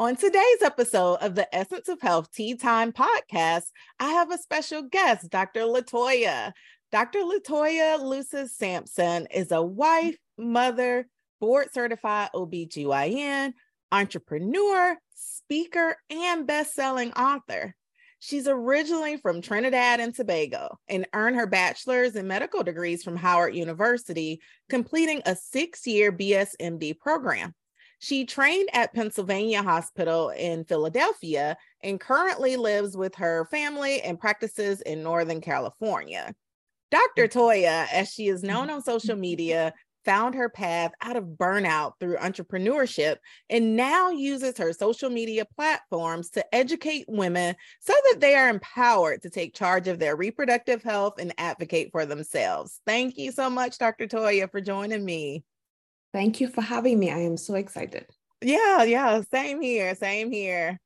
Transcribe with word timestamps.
On 0.00 0.16
today's 0.16 0.62
episode 0.62 1.16
of 1.16 1.34
the 1.34 1.54
Essence 1.54 1.90
of 1.90 2.00
Health 2.00 2.32
Tea 2.32 2.54
Time 2.54 2.90
podcast, 2.90 3.64
I 3.98 4.12
have 4.12 4.32
a 4.32 4.38
special 4.38 4.80
guest, 4.80 5.28
Dr. 5.28 5.60
LaToya. 5.64 6.54
Dr. 6.90 7.18
LaToya 7.18 8.02
Luces 8.02 8.56
Sampson 8.56 9.26
is 9.26 9.52
a 9.52 9.60
wife, 9.60 10.16
mother, 10.38 11.06
board 11.38 11.74
certified 11.74 12.30
OBGYN, 12.34 13.52
entrepreneur, 13.92 14.96
speaker, 15.14 15.98
and 16.08 16.46
best-selling 16.46 17.12
author. 17.12 17.74
She's 18.20 18.48
originally 18.48 19.18
from 19.18 19.42
Trinidad 19.42 20.00
and 20.00 20.14
Tobago 20.14 20.78
and 20.88 21.06
earned 21.12 21.36
her 21.36 21.46
bachelor's 21.46 22.16
and 22.16 22.26
medical 22.26 22.62
degrees 22.62 23.04
from 23.04 23.16
Howard 23.16 23.54
University, 23.54 24.40
completing 24.70 25.20
a 25.26 25.36
six 25.36 25.86
year 25.86 26.10
BSMD 26.10 26.98
program. 26.98 27.54
She 28.00 28.24
trained 28.24 28.70
at 28.72 28.94
Pennsylvania 28.94 29.62
Hospital 29.62 30.30
in 30.30 30.64
Philadelphia 30.64 31.56
and 31.82 32.00
currently 32.00 32.56
lives 32.56 32.96
with 32.96 33.14
her 33.16 33.46
family 33.50 34.00
and 34.00 34.18
practices 34.18 34.80
in 34.80 35.02
Northern 35.02 35.42
California. 35.42 36.34
Dr. 36.90 37.28
Mm-hmm. 37.28 37.38
Toya, 37.38 37.86
as 37.92 38.08
she 38.08 38.28
is 38.28 38.42
known 38.42 38.70
on 38.70 38.82
social 38.82 39.10
mm-hmm. 39.10 39.20
media, 39.20 39.74
found 40.06 40.34
her 40.34 40.48
path 40.48 40.92
out 41.02 41.16
of 41.16 41.24
burnout 41.24 41.92
through 42.00 42.16
entrepreneurship 42.16 43.16
and 43.50 43.76
now 43.76 44.08
uses 44.08 44.56
her 44.56 44.72
social 44.72 45.10
media 45.10 45.44
platforms 45.54 46.30
to 46.30 46.54
educate 46.54 47.04
women 47.06 47.54
so 47.80 47.92
that 48.10 48.18
they 48.18 48.34
are 48.34 48.48
empowered 48.48 49.20
to 49.20 49.28
take 49.28 49.54
charge 49.54 49.88
of 49.88 49.98
their 49.98 50.16
reproductive 50.16 50.82
health 50.82 51.14
and 51.18 51.34
advocate 51.36 51.90
for 51.92 52.06
themselves. 52.06 52.80
Thank 52.86 53.18
you 53.18 53.30
so 53.30 53.50
much, 53.50 53.76
Dr. 53.76 54.06
Toya, 54.06 54.50
for 54.50 54.62
joining 54.62 55.04
me. 55.04 55.44
Thank 56.12 56.40
you 56.40 56.48
for 56.48 56.60
having 56.60 56.98
me. 56.98 57.10
I 57.10 57.18
am 57.18 57.36
so 57.36 57.54
excited. 57.54 58.06
Yeah, 58.42 58.84
yeah, 58.84 59.20
same 59.30 59.60
here, 59.60 59.94
same 59.94 60.32
here. 60.32 60.78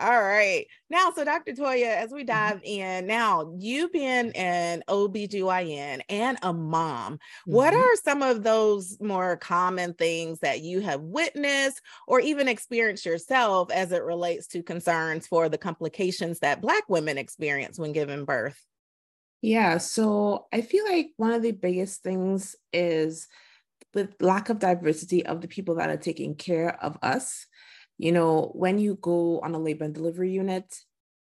All 0.00 0.22
right. 0.22 0.66
Now, 0.88 1.10
so 1.14 1.24
Dr. 1.24 1.52
Toya, 1.52 1.96
as 1.96 2.10
we 2.10 2.20
mm-hmm. 2.20 2.26
dive 2.28 2.60
in, 2.64 3.06
now 3.06 3.52
you've 3.58 3.92
been 3.92 4.32
an 4.32 4.82
OBGYN 4.88 6.00
and 6.08 6.38
a 6.42 6.54
mom. 6.54 7.14
Mm-hmm. 7.14 7.52
What 7.52 7.74
are 7.74 7.96
some 8.02 8.22
of 8.22 8.42
those 8.42 8.96
more 8.98 9.36
common 9.36 9.92
things 9.92 10.38
that 10.38 10.62
you 10.62 10.80
have 10.80 11.02
witnessed 11.02 11.82
or 12.08 12.18
even 12.20 12.48
experienced 12.48 13.04
yourself 13.04 13.70
as 13.70 13.92
it 13.92 14.02
relates 14.02 14.46
to 14.48 14.62
concerns 14.62 15.26
for 15.26 15.50
the 15.50 15.58
complications 15.58 16.38
that 16.38 16.62
Black 16.62 16.88
women 16.88 17.18
experience 17.18 17.78
when 17.78 17.92
giving 17.92 18.24
birth? 18.24 18.58
Yeah. 19.42 19.78
So 19.78 20.46
I 20.50 20.62
feel 20.62 20.86
like 20.86 21.10
one 21.18 21.32
of 21.32 21.42
the 21.42 21.52
biggest 21.52 22.02
things 22.02 22.56
is 22.72 23.28
the 23.92 24.08
lack 24.20 24.48
of 24.48 24.58
diversity 24.58 25.24
of 25.24 25.40
the 25.40 25.48
people 25.48 25.76
that 25.76 25.90
are 25.90 25.96
taking 25.96 26.34
care 26.34 26.82
of 26.82 26.98
us. 27.02 27.46
You 27.98 28.12
know, 28.12 28.50
when 28.54 28.78
you 28.78 28.98
go 29.00 29.40
on 29.40 29.54
a 29.54 29.58
labor 29.58 29.84
and 29.84 29.94
delivery 29.94 30.30
unit, 30.30 30.74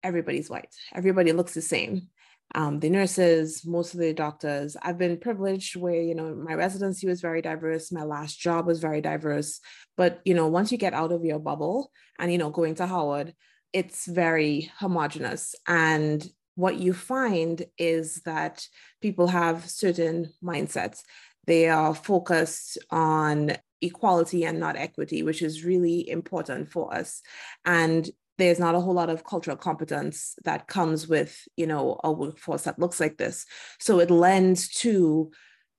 everybody's 0.03 0.49
white, 0.49 0.73
everybody 0.93 1.31
looks 1.31 1.53
the 1.53 1.61
same. 1.61 2.09
Um, 2.53 2.81
the 2.81 2.89
nurses, 2.89 3.65
most 3.65 3.93
of 3.93 4.01
the 4.01 4.13
doctors. 4.13 4.75
I've 4.81 4.97
been 4.97 5.17
privileged 5.17 5.77
where, 5.77 6.01
you 6.01 6.13
know, 6.13 6.35
my 6.35 6.53
residency 6.53 7.07
was 7.07 7.21
very 7.21 7.41
diverse, 7.41 7.93
my 7.93 8.03
last 8.03 8.37
job 8.39 8.67
was 8.67 8.81
very 8.81 8.99
diverse. 8.99 9.61
But, 9.95 10.19
you 10.25 10.33
know, 10.33 10.47
once 10.47 10.71
you 10.71 10.77
get 10.77 10.93
out 10.93 11.13
of 11.13 11.23
your 11.23 11.39
bubble 11.39 11.91
and, 12.19 12.29
you 12.31 12.37
know, 12.37 12.49
going 12.49 12.75
to 12.75 12.87
Howard, 12.87 13.33
it's 13.71 14.05
very 14.05 14.69
homogenous. 14.77 15.55
And 15.65 16.27
what 16.55 16.75
you 16.75 16.93
find 16.93 17.63
is 17.77 18.21
that 18.25 18.67
people 19.01 19.27
have 19.27 19.69
certain 19.69 20.33
mindsets. 20.43 21.03
They 21.47 21.69
are 21.69 21.95
focused 21.95 22.77
on 22.89 23.53
equality 23.81 24.45
and 24.45 24.59
not 24.59 24.75
equity, 24.75 25.23
which 25.23 25.41
is 25.41 25.63
really 25.63 26.07
important 26.09 26.69
for 26.69 26.93
us. 26.93 27.21
And 27.65 28.09
there's 28.37 28.59
not 28.59 28.75
a 28.75 28.79
whole 28.79 28.93
lot 28.93 29.09
of 29.09 29.23
cultural 29.23 29.57
competence 29.57 30.35
that 30.43 30.67
comes 30.67 31.07
with, 31.07 31.47
you 31.57 31.67
know, 31.67 31.99
a 32.03 32.11
workforce 32.11 32.63
that 32.63 32.79
looks 32.79 32.99
like 32.99 33.17
this. 33.17 33.45
So 33.79 33.99
it 33.99 34.09
lends 34.09 34.69
to 34.79 35.31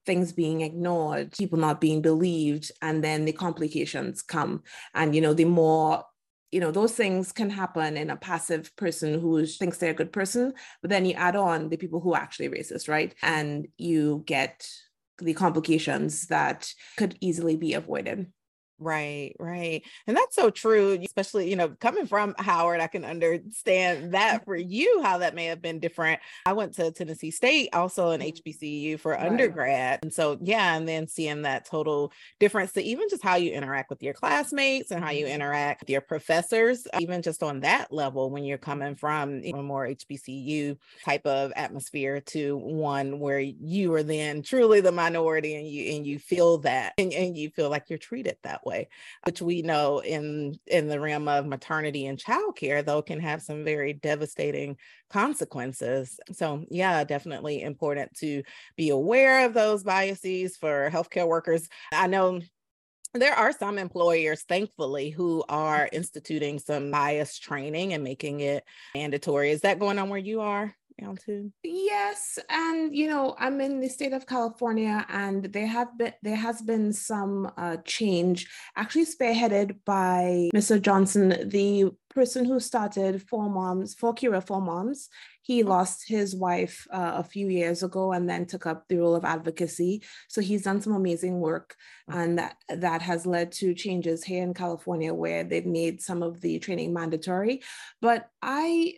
things 0.04 0.32
being 0.32 0.60
ignored, 0.62 1.32
people 1.32 1.58
not 1.58 1.80
being 1.80 2.02
believed, 2.02 2.70
and 2.80 3.02
then 3.02 3.24
the 3.24 3.32
complications 3.32 4.22
come. 4.22 4.62
And, 4.94 5.14
you 5.14 5.20
know, 5.20 5.34
the 5.34 5.44
more 5.44 6.04
you 6.52 6.60
know 6.60 6.70
those 6.70 6.92
things 6.92 7.32
can 7.32 7.48
happen 7.48 7.96
in 7.96 8.10
a 8.10 8.16
passive 8.16 8.76
person 8.76 9.18
who 9.18 9.46
thinks 9.46 9.78
they're 9.78 9.92
a 9.92 9.94
good 9.94 10.12
person 10.12 10.52
but 10.82 10.90
then 10.90 11.06
you 11.06 11.14
add 11.14 11.34
on 11.34 11.70
the 11.70 11.78
people 11.78 11.98
who 11.98 12.12
are 12.12 12.20
actually 12.20 12.50
racist 12.50 12.90
right 12.90 13.14
and 13.22 13.66
you 13.78 14.22
get 14.26 14.68
the 15.18 15.34
complications 15.34 16.26
that 16.26 16.72
could 16.96 17.16
easily 17.20 17.56
be 17.56 17.74
avoided. 17.74 18.32
Right, 18.82 19.36
right. 19.38 19.84
And 20.08 20.16
that's 20.16 20.34
so 20.34 20.50
true, 20.50 20.98
especially, 21.04 21.48
you 21.48 21.54
know, 21.54 21.68
coming 21.68 22.06
from 22.06 22.34
Howard, 22.38 22.80
I 22.80 22.88
can 22.88 23.04
understand 23.04 24.12
that 24.12 24.44
for 24.44 24.56
you, 24.56 25.00
how 25.02 25.18
that 25.18 25.36
may 25.36 25.44
have 25.46 25.62
been 25.62 25.78
different. 25.78 26.20
I 26.46 26.52
went 26.52 26.74
to 26.74 26.90
Tennessee 26.90 27.30
State, 27.30 27.68
also 27.72 28.10
an 28.10 28.20
mm-hmm. 28.20 28.50
HBCU 28.50 28.98
for 28.98 29.12
right. 29.12 29.24
undergrad. 29.24 30.00
And 30.02 30.12
so, 30.12 30.36
yeah, 30.42 30.76
and 30.76 30.88
then 30.88 31.06
seeing 31.06 31.42
that 31.42 31.64
total 31.64 32.12
difference 32.40 32.72
to 32.72 32.82
even 32.82 33.08
just 33.08 33.22
how 33.22 33.36
you 33.36 33.52
interact 33.52 33.88
with 33.88 34.02
your 34.02 34.14
classmates 34.14 34.90
and 34.90 35.02
how 35.02 35.10
you 35.10 35.26
mm-hmm. 35.26 35.34
interact 35.34 35.82
with 35.82 35.90
your 35.90 36.00
professors, 36.00 36.88
even 36.98 37.22
just 37.22 37.44
on 37.44 37.60
that 37.60 37.92
level 37.92 38.30
when 38.30 38.42
you're 38.42 38.58
coming 38.58 38.96
from 38.96 39.42
a 39.44 39.62
more 39.62 39.86
HBCU 39.86 40.76
type 41.04 41.24
of 41.24 41.52
atmosphere 41.54 42.20
to 42.20 42.56
one 42.56 43.20
where 43.20 43.38
you 43.38 43.94
are 43.94 44.02
then 44.02 44.42
truly 44.42 44.80
the 44.80 44.90
minority 44.90 45.54
and 45.54 45.68
you 45.68 45.94
and 45.94 46.06
you 46.06 46.18
feel 46.18 46.58
that 46.58 46.94
and, 46.98 47.12
and 47.12 47.36
you 47.36 47.50
feel 47.50 47.70
like 47.70 47.88
you're 47.88 47.98
treated 47.98 48.36
that 48.42 48.64
way 48.66 48.71
way, 48.72 48.88
which 49.24 49.42
we 49.42 49.62
know 49.62 50.00
in 50.00 50.58
in 50.66 50.88
the 50.88 51.00
realm 51.00 51.28
of 51.28 51.46
maternity 51.46 52.06
and 52.06 52.18
childcare, 52.18 52.84
though, 52.84 53.02
can 53.02 53.20
have 53.20 53.42
some 53.42 53.64
very 53.64 53.92
devastating 53.92 54.76
consequences. 55.10 56.18
So, 56.32 56.64
yeah, 56.70 57.04
definitely 57.04 57.62
important 57.62 58.14
to 58.18 58.42
be 58.76 58.90
aware 58.90 59.46
of 59.46 59.54
those 59.54 59.82
biases 59.82 60.56
for 60.56 60.90
healthcare 60.90 61.26
workers. 61.26 61.68
I 61.92 62.06
know 62.06 62.40
there 63.14 63.34
are 63.34 63.52
some 63.52 63.78
employers, 63.78 64.42
thankfully, 64.48 65.10
who 65.10 65.44
are 65.48 65.88
instituting 65.92 66.58
some 66.58 66.90
bias 66.90 67.38
training 67.38 67.92
and 67.92 68.02
making 68.02 68.40
it 68.40 68.64
mandatory. 68.94 69.50
Is 69.50 69.60
that 69.60 69.78
going 69.78 69.98
on 69.98 70.08
where 70.08 70.18
you 70.18 70.40
are? 70.40 70.74
Too? 71.24 71.52
Yes, 71.62 72.38
and 72.48 72.94
you 72.94 73.08
know, 73.08 73.34
I'm 73.38 73.60
in 73.60 73.80
the 73.80 73.88
state 73.88 74.12
of 74.12 74.26
California, 74.26 75.04
and 75.08 75.44
there 75.44 75.66
have 75.66 75.96
been 75.98 76.12
there 76.22 76.36
has 76.36 76.62
been 76.62 76.92
some 76.92 77.50
uh, 77.56 77.76
change, 77.84 78.48
actually 78.76 79.06
spearheaded 79.06 79.76
by 79.84 80.50
Mr. 80.54 80.80
Johnson, 80.80 81.48
the 81.48 81.90
person 82.10 82.44
who 82.44 82.60
started 82.60 83.22
Four 83.22 83.50
Moms, 83.50 83.94
four 83.94 84.14
Kira 84.14 84.44
Four 84.46 84.60
Moms. 84.60 85.08
He 85.44 85.64
lost 85.64 86.06
his 86.06 86.36
wife 86.36 86.86
uh, 86.92 87.14
a 87.16 87.24
few 87.24 87.48
years 87.48 87.82
ago, 87.82 88.12
and 88.12 88.28
then 88.30 88.46
took 88.46 88.64
up 88.66 88.86
the 88.88 88.98
role 88.98 89.16
of 89.16 89.24
advocacy. 89.24 90.02
So 90.28 90.40
he's 90.40 90.62
done 90.62 90.80
some 90.80 90.94
amazing 90.94 91.40
work, 91.40 91.74
and 92.08 92.38
that 92.38 92.56
that 92.68 93.02
has 93.02 93.26
led 93.26 93.52
to 93.52 93.74
changes 93.74 94.22
here 94.22 94.42
in 94.42 94.54
California, 94.54 95.12
where 95.12 95.42
they've 95.42 95.66
made 95.66 96.00
some 96.00 96.22
of 96.22 96.40
the 96.40 96.58
training 96.60 96.92
mandatory. 96.94 97.62
But 98.00 98.28
I 98.40 98.94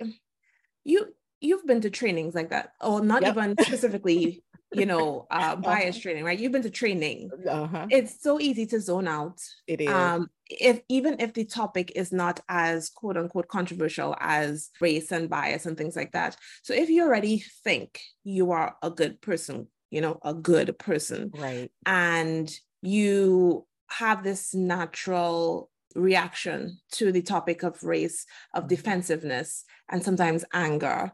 you 0.85 1.15
you've 1.45 1.67
been 1.67 1.81
to 1.83 1.91
trainings 1.91 2.35
like 2.35 2.51
that, 2.51 2.73
or 2.81 3.01
not 3.01 3.23
yep. 3.23 3.37
even 3.37 3.55
specifically, 3.61 4.43
you 4.73 4.87
know, 4.87 5.27
uh, 5.31 5.35
uh-huh. 5.35 5.57
bias 5.57 5.97
uh-huh. 5.97 6.03
training, 6.03 6.25
right? 6.25 6.39
You've 6.39 6.53
been 6.53 6.63
to 6.63 6.71
training. 6.71 7.31
Uh-huh. 7.49 7.87
It's 7.91 8.23
so 8.23 8.41
easy 8.41 8.67
to 8.67 8.81
zone 8.81 9.07
out. 9.07 9.41
It 9.67 9.81
is. 9.81 9.89
Um, 9.89 10.29
if 10.49 10.81
even 10.89 11.17
if 11.21 11.35
the 11.35 11.45
topic 11.45 11.93
is 11.95 12.13
not 12.13 12.41
as 12.49 12.91
quote 12.91 13.17
unquote 13.17 13.49
controversial 13.49 14.17
as 14.21 14.71
race 14.81 15.13
and 15.13 15.31
bias 15.31 15.67
and 15.67 15.77
things 15.77 15.97
like 15.97 16.13
that. 16.13 16.37
So 16.63 16.75
if 16.75 16.91
you 16.91 17.05
already 17.05 17.45
think 17.63 18.01
you 18.25 18.51
are 18.53 18.77
a 18.83 18.91
good 18.91 19.21
person, 19.21 19.69
you 19.91 20.01
know, 20.01 20.19
a 20.23 20.35
good 20.35 20.79
person, 20.79 21.31
right, 21.35 21.71
and 21.87 22.51
you 22.83 23.67
have 23.89 24.25
this 24.25 24.55
natural 24.55 25.71
reaction 25.95 26.79
to 26.93 27.13
the 27.13 27.23
topic 27.23 27.63
of 27.63 27.83
race, 27.83 28.27
of 28.55 28.65
mm-hmm. 28.65 28.69
defensiveness, 28.69 29.65
and 29.89 30.03
sometimes 30.03 30.45
anger, 30.53 31.13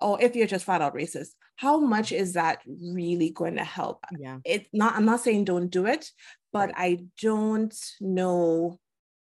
or 0.00 0.20
if 0.22 0.34
you're 0.34 0.46
just 0.46 0.64
flat 0.64 0.82
out 0.82 0.94
racist, 0.94 1.30
how 1.56 1.78
much 1.78 2.10
is 2.10 2.32
that 2.32 2.62
really 2.66 3.30
going 3.30 3.56
to 3.56 3.64
help? 3.64 4.04
Yeah. 4.18 4.38
It's 4.44 4.68
not, 4.72 4.94
I'm 4.94 5.04
not 5.04 5.20
saying 5.20 5.44
don't 5.44 5.68
do 5.68 5.86
it, 5.86 6.10
but 6.52 6.70
right. 6.70 6.74
I 6.76 6.98
don't 7.20 7.74
know 8.00 8.78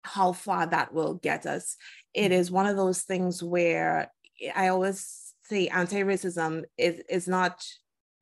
how 0.03 0.33
far 0.33 0.67
that 0.67 0.93
will 0.93 1.15
get 1.15 1.45
us. 1.45 1.77
It 2.13 2.31
is 2.31 2.51
one 2.51 2.67
of 2.67 2.75
those 2.75 3.01
things 3.01 3.41
where 3.41 4.11
I 4.55 4.67
always 4.67 5.33
say 5.43 5.67
anti-racism 5.67 6.63
is, 6.77 7.01
is 7.09 7.27
not 7.27 7.63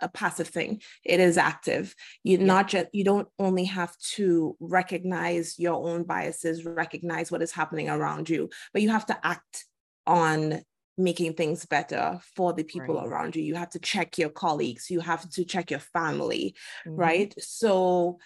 a 0.02 0.10
passive 0.10 0.48
thing 0.48 0.82
it 1.04 1.20
is 1.20 1.38
active 1.38 1.96
you 2.24 2.38
yeah. 2.38 2.46
not 2.46 2.68
just 2.68 2.88
you 2.94 3.04
don't 3.04 3.28
only 3.38 3.66
have 3.66 3.98
to 3.98 4.56
recognize 4.60 5.60
your 5.60 5.88
own 5.88 6.04
biases 6.04 6.66
recognize 6.66 7.32
what 7.32 7.42
is 7.42 7.52
happening 7.52 7.90
around 7.90 8.30
you 8.30 8.50
but 8.74 8.82
you 8.82 8.90
have 8.90 9.06
to 9.06 9.18
act 9.26 9.66
on 10.08 10.62
making 10.98 11.34
things 11.34 11.66
better 11.66 12.20
for 12.36 12.54
the 12.54 12.64
people 12.64 12.96
right. 12.96 13.08
around 13.08 13.36
you 13.36 13.42
you 13.42 13.56
have 13.56 13.70
to 13.70 13.80
check 13.80 14.18
your 14.18 14.30
colleagues 14.30 14.90
you 14.90 15.00
have 15.00 15.28
to 15.30 15.46
check 15.46 15.72
your 15.72 15.80
family 15.80 16.56
mm-hmm. 16.86 17.00
right 17.00 17.34
so 17.38 18.20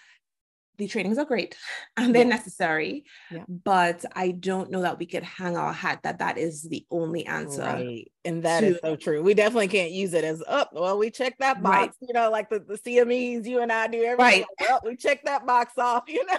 the 0.76 0.86
trainings 0.86 1.18
are 1.18 1.24
great 1.24 1.56
and 1.96 2.14
they're 2.14 2.22
yeah. 2.22 2.28
necessary 2.28 3.04
yeah. 3.30 3.44
but 3.48 4.04
i 4.14 4.30
don't 4.30 4.70
know 4.70 4.82
that 4.82 4.98
we 4.98 5.06
could 5.06 5.22
hang 5.22 5.56
our 5.56 5.72
hat 5.72 6.00
that 6.02 6.18
that 6.18 6.38
is 6.38 6.62
the 6.62 6.84
only 6.90 7.26
answer 7.26 7.62
right. 7.62 8.10
and 8.24 8.42
that 8.42 8.60
to, 8.60 8.66
is 8.66 8.78
so 8.82 8.96
true 8.96 9.22
we 9.22 9.34
definitely 9.34 9.68
can't 9.68 9.92
use 9.92 10.14
it 10.14 10.24
as 10.24 10.42
up 10.46 10.70
oh, 10.74 10.82
well 10.82 10.98
we 10.98 11.10
check 11.10 11.36
that 11.38 11.62
box 11.62 11.96
right. 12.00 12.08
you 12.08 12.12
know 12.12 12.30
like 12.30 12.48
the, 12.50 12.60
the 12.60 12.76
cme's 12.76 13.46
you 13.46 13.60
and 13.60 13.72
i 13.72 13.86
do 13.86 14.02
every 14.02 14.22
right 14.22 14.44
well, 14.60 14.80
we 14.84 14.96
check 14.96 15.24
that 15.24 15.46
box 15.46 15.72
off 15.78 16.04
you 16.08 16.24
know 16.26 16.38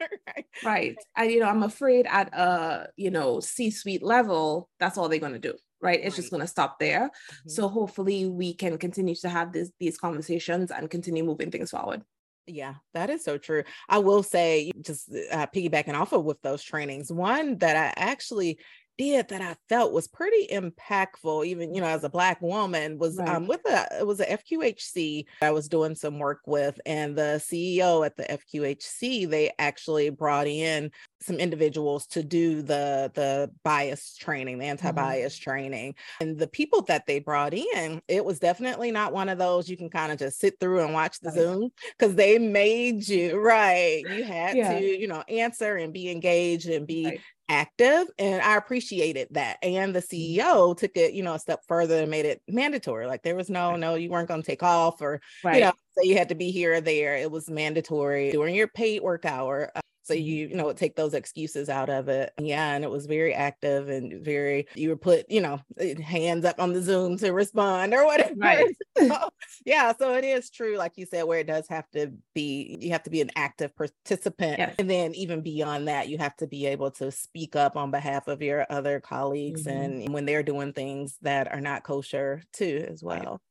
right. 0.00 0.46
right 0.64 0.96
and 1.16 1.30
you 1.30 1.40
know 1.40 1.46
i'm 1.48 1.62
afraid 1.62 2.06
at 2.08 2.32
a 2.34 2.88
you 2.96 3.10
know 3.10 3.40
c-suite 3.40 4.02
level 4.02 4.68
that's 4.80 4.96
all 4.96 5.08
they're 5.08 5.18
going 5.18 5.32
to 5.32 5.38
do 5.38 5.54
right 5.80 6.00
it's 6.00 6.14
right. 6.14 6.16
just 6.16 6.30
going 6.30 6.40
to 6.40 6.46
stop 6.46 6.78
there 6.78 7.08
mm-hmm. 7.08 7.48
so 7.48 7.68
hopefully 7.68 8.26
we 8.26 8.54
can 8.54 8.78
continue 8.78 9.14
to 9.14 9.28
have 9.28 9.52
this, 9.52 9.70
these 9.78 9.98
conversations 9.98 10.70
and 10.70 10.90
continue 10.90 11.24
moving 11.24 11.50
things 11.50 11.70
forward 11.70 12.02
yeah, 12.48 12.74
that 12.94 13.10
is 13.10 13.24
so 13.24 13.38
true. 13.38 13.64
I 13.88 13.98
will 13.98 14.22
say, 14.22 14.70
just 14.80 15.10
uh, 15.30 15.46
piggybacking 15.54 15.94
off 15.94 16.12
of 16.12 16.24
with 16.24 16.40
those 16.42 16.62
trainings, 16.62 17.12
one 17.12 17.58
that 17.58 17.76
I 17.76 17.92
actually 17.96 18.58
did 18.98 19.28
that 19.28 19.40
I 19.40 19.56
felt 19.68 19.92
was 19.92 20.08
pretty 20.08 20.48
impactful, 20.48 21.46
even 21.46 21.74
you 21.74 21.80
know, 21.80 21.86
as 21.86 22.04
a 22.04 22.10
black 22.10 22.42
woman, 22.42 22.98
was 22.98 23.16
right. 23.16 23.28
um, 23.28 23.46
with 23.46 23.64
a 23.64 24.00
it 24.00 24.06
was 24.06 24.20
a 24.20 24.26
FQHC 24.26 25.24
I 25.40 25.52
was 25.52 25.68
doing 25.68 25.94
some 25.94 26.18
work 26.18 26.40
with, 26.46 26.78
and 26.84 27.16
the 27.16 27.40
CEO 27.40 28.04
at 28.04 28.16
the 28.16 28.24
FQHC 28.24 29.30
they 29.30 29.52
actually 29.58 30.10
brought 30.10 30.48
in 30.48 30.90
some 31.20 31.36
individuals 31.36 32.06
to 32.08 32.22
do 32.22 32.60
the 32.60 33.10
the 33.14 33.50
bias 33.62 34.16
training, 34.16 34.58
the 34.58 34.64
mm-hmm. 34.64 34.70
anti-bias 34.70 35.36
mm-hmm. 35.36 35.50
training, 35.50 35.94
and 36.20 36.36
the 36.36 36.48
people 36.48 36.82
that 36.82 37.06
they 37.06 37.20
brought 37.20 37.54
in, 37.54 38.02
it 38.08 38.24
was 38.24 38.40
definitely 38.40 38.90
not 38.90 39.12
one 39.12 39.28
of 39.28 39.38
those 39.38 39.68
you 39.68 39.76
can 39.76 39.90
kind 39.90 40.10
of 40.10 40.18
just 40.18 40.40
sit 40.40 40.58
through 40.58 40.80
and 40.80 40.92
watch 40.92 41.20
the 41.20 41.30
right. 41.30 41.38
Zoom 41.38 41.70
because 41.96 42.16
they 42.16 42.38
made 42.38 43.06
you 43.06 43.38
right. 43.38 44.02
You 44.10 44.24
had 44.24 44.56
yeah. 44.56 44.78
to 44.78 44.84
you 44.84 45.06
know 45.06 45.22
answer 45.28 45.76
and 45.76 45.92
be 45.92 46.10
engaged 46.10 46.68
and 46.68 46.84
be 46.84 47.04
right 47.06 47.20
active 47.48 48.06
and 48.18 48.42
i 48.42 48.56
appreciated 48.56 49.26
that 49.30 49.56
and 49.62 49.94
the 49.94 50.00
mm-hmm. 50.00 50.40
ceo 50.40 50.76
took 50.76 50.96
it 50.96 51.14
you 51.14 51.22
know 51.22 51.34
a 51.34 51.38
step 51.38 51.60
further 51.66 52.02
and 52.02 52.10
made 52.10 52.26
it 52.26 52.42
mandatory 52.48 53.06
like 53.06 53.22
there 53.22 53.36
was 53.36 53.48
no 53.48 53.74
no 53.76 53.94
you 53.94 54.10
weren't 54.10 54.28
going 54.28 54.42
to 54.42 54.46
take 54.46 54.62
off 54.62 55.00
or 55.00 55.20
right. 55.42 55.56
you 55.56 55.60
know 55.62 55.72
so 55.92 56.02
you 56.02 56.16
had 56.16 56.28
to 56.28 56.34
be 56.34 56.50
here 56.50 56.74
or 56.74 56.80
there 56.80 57.16
it 57.16 57.30
was 57.30 57.48
mandatory 57.48 58.30
during 58.30 58.54
your 58.54 58.68
paid 58.68 59.02
work 59.02 59.24
hour 59.24 59.72
so 60.08 60.14
mm-hmm. 60.14 60.22
you, 60.22 60.48
you 60.48 60.56
know, 60.56 60.72
take 60.72 60.96
those 60.96 61.12
excuses 61.12 61.68
out 61.68 61.90
of 61.90 62.08
it. 62.08 62.32
Yeah. 62.40 62.72
And 62.72 62.82
it 62.82 62.90
was 62.90 63.04
very 63.04 63.34
active 63.34 63.90
and 63.90 64.24
very, 64.24 64.66
you 64.74 64.88
were 64.88 64.96
put, 64.96 65.30
you 65.30 65.42
know, 65.42 65.60
eh, 65.78 66.00
hands 66.00 66.46
up 66.46 66.58
on 66.58 66.72
the 66.72 66.80
Zoom 66.80 67.18
to 67.18 67.30
respond 67.32 67.92
or 67.92 68.04
whatever. 68.06 68.34
Right. 68.36 68.74
so, 68.98 69.28
yeah. 69.66 69.92
So 69.98 70.14
it 70.14 70.24
is 70.24 70.48
true, 70.48 70.78
like 70.78 70.92
you 70.96 71.04
said, 71.04 71.24
where 71.24 71.40
it 71.40 71.46
does 71.46 71.68
have 71.68 71.88
to 71.90 72.12
be, 72.34 72.78
you 72.80 72.92
have 72.92 73.02
to 73.02 73.10
be 73.10 73.20
an 73.20 73.30
active 73.36 73.76
participant. 73.76 74.58
Yes. 74.58 74.74
And 74.78 74.88
then 74.88 75.14
even 75.14 75.42
beyond 75.42 75.88
that, 75.88 76.08
you 76.08 76.16
have 76.16 76.36
to 76.36 76.46
be 76.46 76.66
able 76.66 76.90
to 76.92 77.10
speak 77.10 77.54
up 77.54 77.76
on 77.76 77.90
behalf 77.90 78.28
of 78.28 78.40
your 78.40 78.66
other 78.70 79.00
colleagues 79.00 79.66
mm-hmm. 79.66 80.02
and 80.02 80.14
when 80.14 80.24
they're 80.24 80.42
doing 80.42 80.72
things 80.72 81.18
that 81.20 81.52
are 81.52 81.60
not 81.60 81.82
kosher 81.82 82.42
too, 82.54 82.86
as 82.88 83.02
well. 83.02 83.42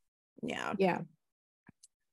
Right. 0.42 0.50
Yeah. 0.50 0.72
Yeah. 0.78 0.98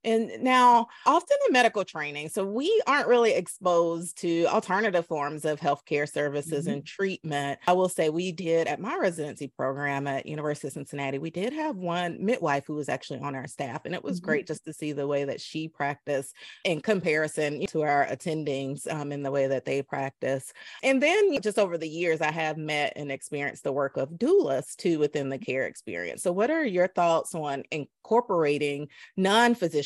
And 0.06 0.32
now, 0.42 0.88
often 1.06 1.38
in 1.48 1.54
medical 1.54 1.84
training, 1.84 2.30
so 2.30 2.46
we 2.46 2.82
aren't 2.86 3.08
really 3.08 3.34
exposed 3.34 4.20
to 4.20 4.46
alternative 4.46 5.06
forms 5.08 5.46
of 5.46 5.60
healthcare 5.60 6.10
services 6.10 6.66
mm-hmm. 6.66 6.74
and 6.74 6.86
treatment. 6.86 7.60
I 7.68 7.74
will 7.74 7.90
say 7.90 8.10
we 8.10 8.32
did 8.32 8.68
at 8.68 8.80
my 8.80 8.96
residency 8.96 9.48
program 9.48 10.08
at 10.08 10.28
University 10.28 10.68
of 10.68 10.74
Cincinnati, 10.74 11.18
we 11.18 11.32
did 11.32 11.54
have 11.54 11.76
one 11.76 12.24
midwife 12.24 12.66
who 12.68 12.76
was 12.76 12.88
actually 12.88 13.20
on 13.20 13.36
our 13.36 13.48
staff, 13.48 13.86
and 13.86 13.96
it 13.96 14.04
was 14.04 14.20
mm-hmm. 14.20 14.28
great 14.28 14.48
just 14.48 14.64
to 14.66 14.74
see 14.74 14.92
the 14.92 15.08
way 15.08 15.26
that 15.26 15.42
she 15.42 15.68
practiced 15.68 16.36
in 16.64 16.82
comparison 16.82 17.66
to 17.66 17.82
our 17.82 18.06
attendings 18.06 18.92
um, 18.94 19.12
in 19.12 19.24
the 19.24 19.32
way 19.32 19.48
that 19.48 19.66
they 19.66 19.82
practice. 19.82 20.54
And 20.84 21.02
then 21.02 21.42
just 21.42 21.58
over 21.58 21.78
the 21.78 21.90
years, 21.90 22.22
I 22.22 22.32
have 22.32 22.58
met 22.58 22.94
and 22.96 23.12
experienced 23.12 23.64
the 23.64 23.74
work 23.74 23.98
of 23.98 24.10
doulas 24.12 24.76
too 24.76 25.00
within 25.00 25.30
the 25.30 25.40
care 25.40 25.66
experience. 25.66 26.22
So, 26.22 26.32
what 26.32 26.52
are 26.52 26.64
your 26.64 26.88
thoughts 26.88 27.34
on 27.34 27.64
incorporating 27.72 28.88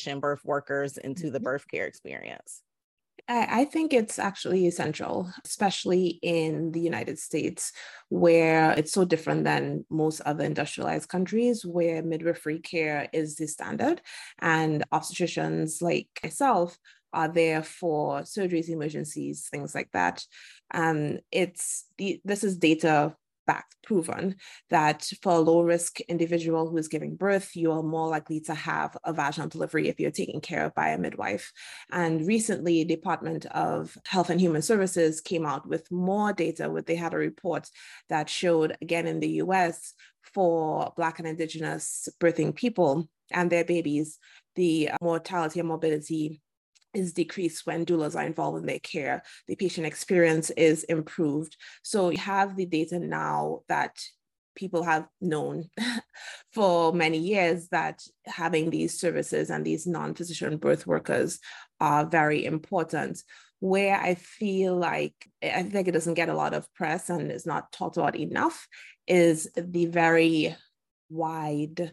non-physician 0.10 0.20
birth 0.20 0.42
workers 0.44 0.98
into 0.98 1.30
the 1.30 1.40
mm-hmm. 1.40 1.44
birth 1.46 1.66
care 1.70 1.88
experience? 1.88 2.62
I 3.32 3.66
think 3.66 3.94
it's 3.94 4.18
actually 4.18 4.66
essential, 4.66 5.30
especially 5.46 6.20
in 6.24 6.72
the 6.72 6.80
United 6.80 7.20
States, 7.20 7.72
where 8.10 8.72
it's 8.72 8.92
so 8.92 9.06
different 9.06 9.44
than 9.44 9.86
most 9.92 10.22
other 10.22 10.44
industrialized 10.44 11.10
countries, 11.10 11.64
where 11.64 12.02
midwifery 12.02 12.58
care 12.58 13.08
is 13.14 13.36
the 13.36 13.46
standard. 13.46 14.02
And 14.40 14.84
obstetricians 14.92 15.80
like 15.80 16.08
myself 16.24 16.76
are 17.14 17.28
there 17.28 17.62
for 17.62 18.22
surgeries, 18.22 18.70
emergencies, 18.70 19.48
things 19.52 19.76
like 19.76 19.92
that. 19.92 20.26
Um, 20.74 21.20
it's 21.32 21.86
the, 22.00 22.22
this 22.26 22.44
is 22.44 22.58
data 22.58 23.16
fact 23.50 23.76
proven 23.84 24.36
that 24.70 25.10
for 25.24 25.34
a 25.34 25.40
low 25.40 25.62
risk 25.64 26.00
individual 26.02 26.70
who 26.70 26.78
is 26.78 26.88
giving 26.88 27.16
birth, 27.16 27.56
you 27.56 27.72
are 27.72 27.82
more 27.82 28.08
likely 28.08 28.40
to 28.42 28.54
have 28.54 28.96
a 29.04 29.12
vaginal 29.12 29.50
delivery 29.50 29.88
if 29.88 30.00
you're 30.00 30.12
taken 30.12 30.40
care 30.40 30.66
of 30.66 30.76
by 30.76 30.90
a 30.90 30.98
midwife. 31.00 31.52
And 31.92 32.28
recently, 32.28 32.84
Department 32.84 33.48
of 33.48 33.98
Health 34.06 34.30
and 34.30 34.40
Human 34.40 34.62
Services 34.62 35.20
came 35.20 35.46
out 35.48 35.68
with 35.68 35.92
more 35.92 36.32
data. 36.32 36.70
Where 36.70 36.84
they 36.84 36.96
had 36.96 37.16
a 37.16 37.18
report 37.18 37.68
that 38.10 38.30
showed, 38.30 38.78
again 38.82 39.08
in 39.08 39.20
the 39.20 39.42
US, 39.44 39.96
for 40.34 40.94
Black 40.96 41.18
and 41.18 41.28
Indigenous 41.28 42.08
birthing 42.20 42.54
people 42.54 43.10
and 43.32 43.50
their 43.50 43.66
babies, 43.66 44.20
the 44.56 44.92
mortality 45.02 45.60
and 45.60 45.70
morbidity 45.70 46.42
is 46.94 47.14
decreased 47.14 47.66
when 47.66 47.86
doulas 47.86 48.16
are 48.16 48.26
involved 48.26 48.60
in 48.60 48.66
their 48.66 48.80
care. 48.80 49.24
The 49.48 49.56
patient 49.56 49.86
experience 49.86 50.50
is 50.52 50.84
improved. 50.86 51.56
So 51.84 52.10
you 52.10 52.18
have 52.18 52.56
the 52.56 52.66
data 52.66 53.00
now 53.00 53.62
that 53.68 53.96
people 54.56 54.84
have 54.84 55.08
known 55.22 55.70
for 56.54 56.94
many 56.94 57.18
years 57.18 57.70
that 57.70 58.02
having 58.26 58.70
these 58.70 59.00
services 59.00 59.50
and 59.50 59.66
these 59.66 59.88
non-physician 59.88 60.58
birth 60.58 60.86
workers 60.86 61.40
are 61.80 62.06
very 62.06 62.46
important 62.46 63.24
where 63.62 63.96
i 63.98 64.16
feel 64.16 64.76
like 64.76 65.14
i 65.44 65.64
think 65.64 65.88
it 65.88 65.92
doesn't 65.92 66.14
get 66.14 66.30
a 66.30 66.34
lot 66.34 66.54
of 66.54 66.72
press 66.74 67.10
and 67.10 67.32
is 67.32 67.46
not 67.46 67.72
talked 67.72 67.98
about 67.98 68.16
enough 68.16 68.68
is 69.08 69.50
the 69.56 69.86
very 69.86 70.56
wide 71.10 71.92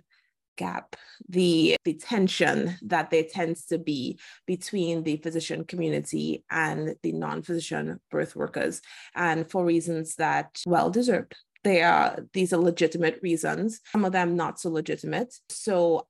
gap, 0.57 0.97
the, 1.29 1.77
the 1.85 1.95
tension 1.95 2.77
that 2.83 3.11
there 3.11 3.25
tends 3.25 3.67
to 3.67 3.79
be 3.79 4.19
between 4.47 5.03
the 5.03 5.17
physician 5.19 5.65
community 5.65 6.45
and 6.51 6.97
the 7.03 7.13
non-physician 7.13 8.01
birth 8.11 8.37
workers, 8.37 8.81
and 9.15 9.51
for 9.51 9.65
reasons 9.65 10.17
that 10.17 10.61
well 10.67 10.91
deserved. 10.91 11.35
They 11.65 11.83
are 11.83 12.19
these 12.33 12.53
are 12.53 12.59
legitimate 12.59 13.19
reasons, 13.23 13.81
some 13.93 14.05
of 14.05 14.13
them 14.13 14.37
not 14.37 14.61
so 14.61 14.71
legitimate. 14.71 15.35
So 15.49 16.07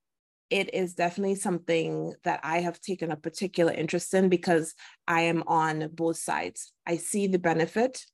it 0.51 0.73
is 0.75 0.95
definitely 0.95 1.35
something 1.35 2.15
that 2.25 2.41
I 2.43 2.61
have 2.61 2.81
taken 2.81 3.11
a 3.11 3.17
particular 3.17 3.73
interest 3.73 4.15
in 4.15 4.29
because 4.29 4.75
I 5.09 5.23
am 5.23 5.43
on 5.47 5.91
both 5.93 6.19
sides. 6.19 6.73
I 6.87 6.99
see 6.99 7.27
the 7.27 7.39
benefit, 7.39 8.05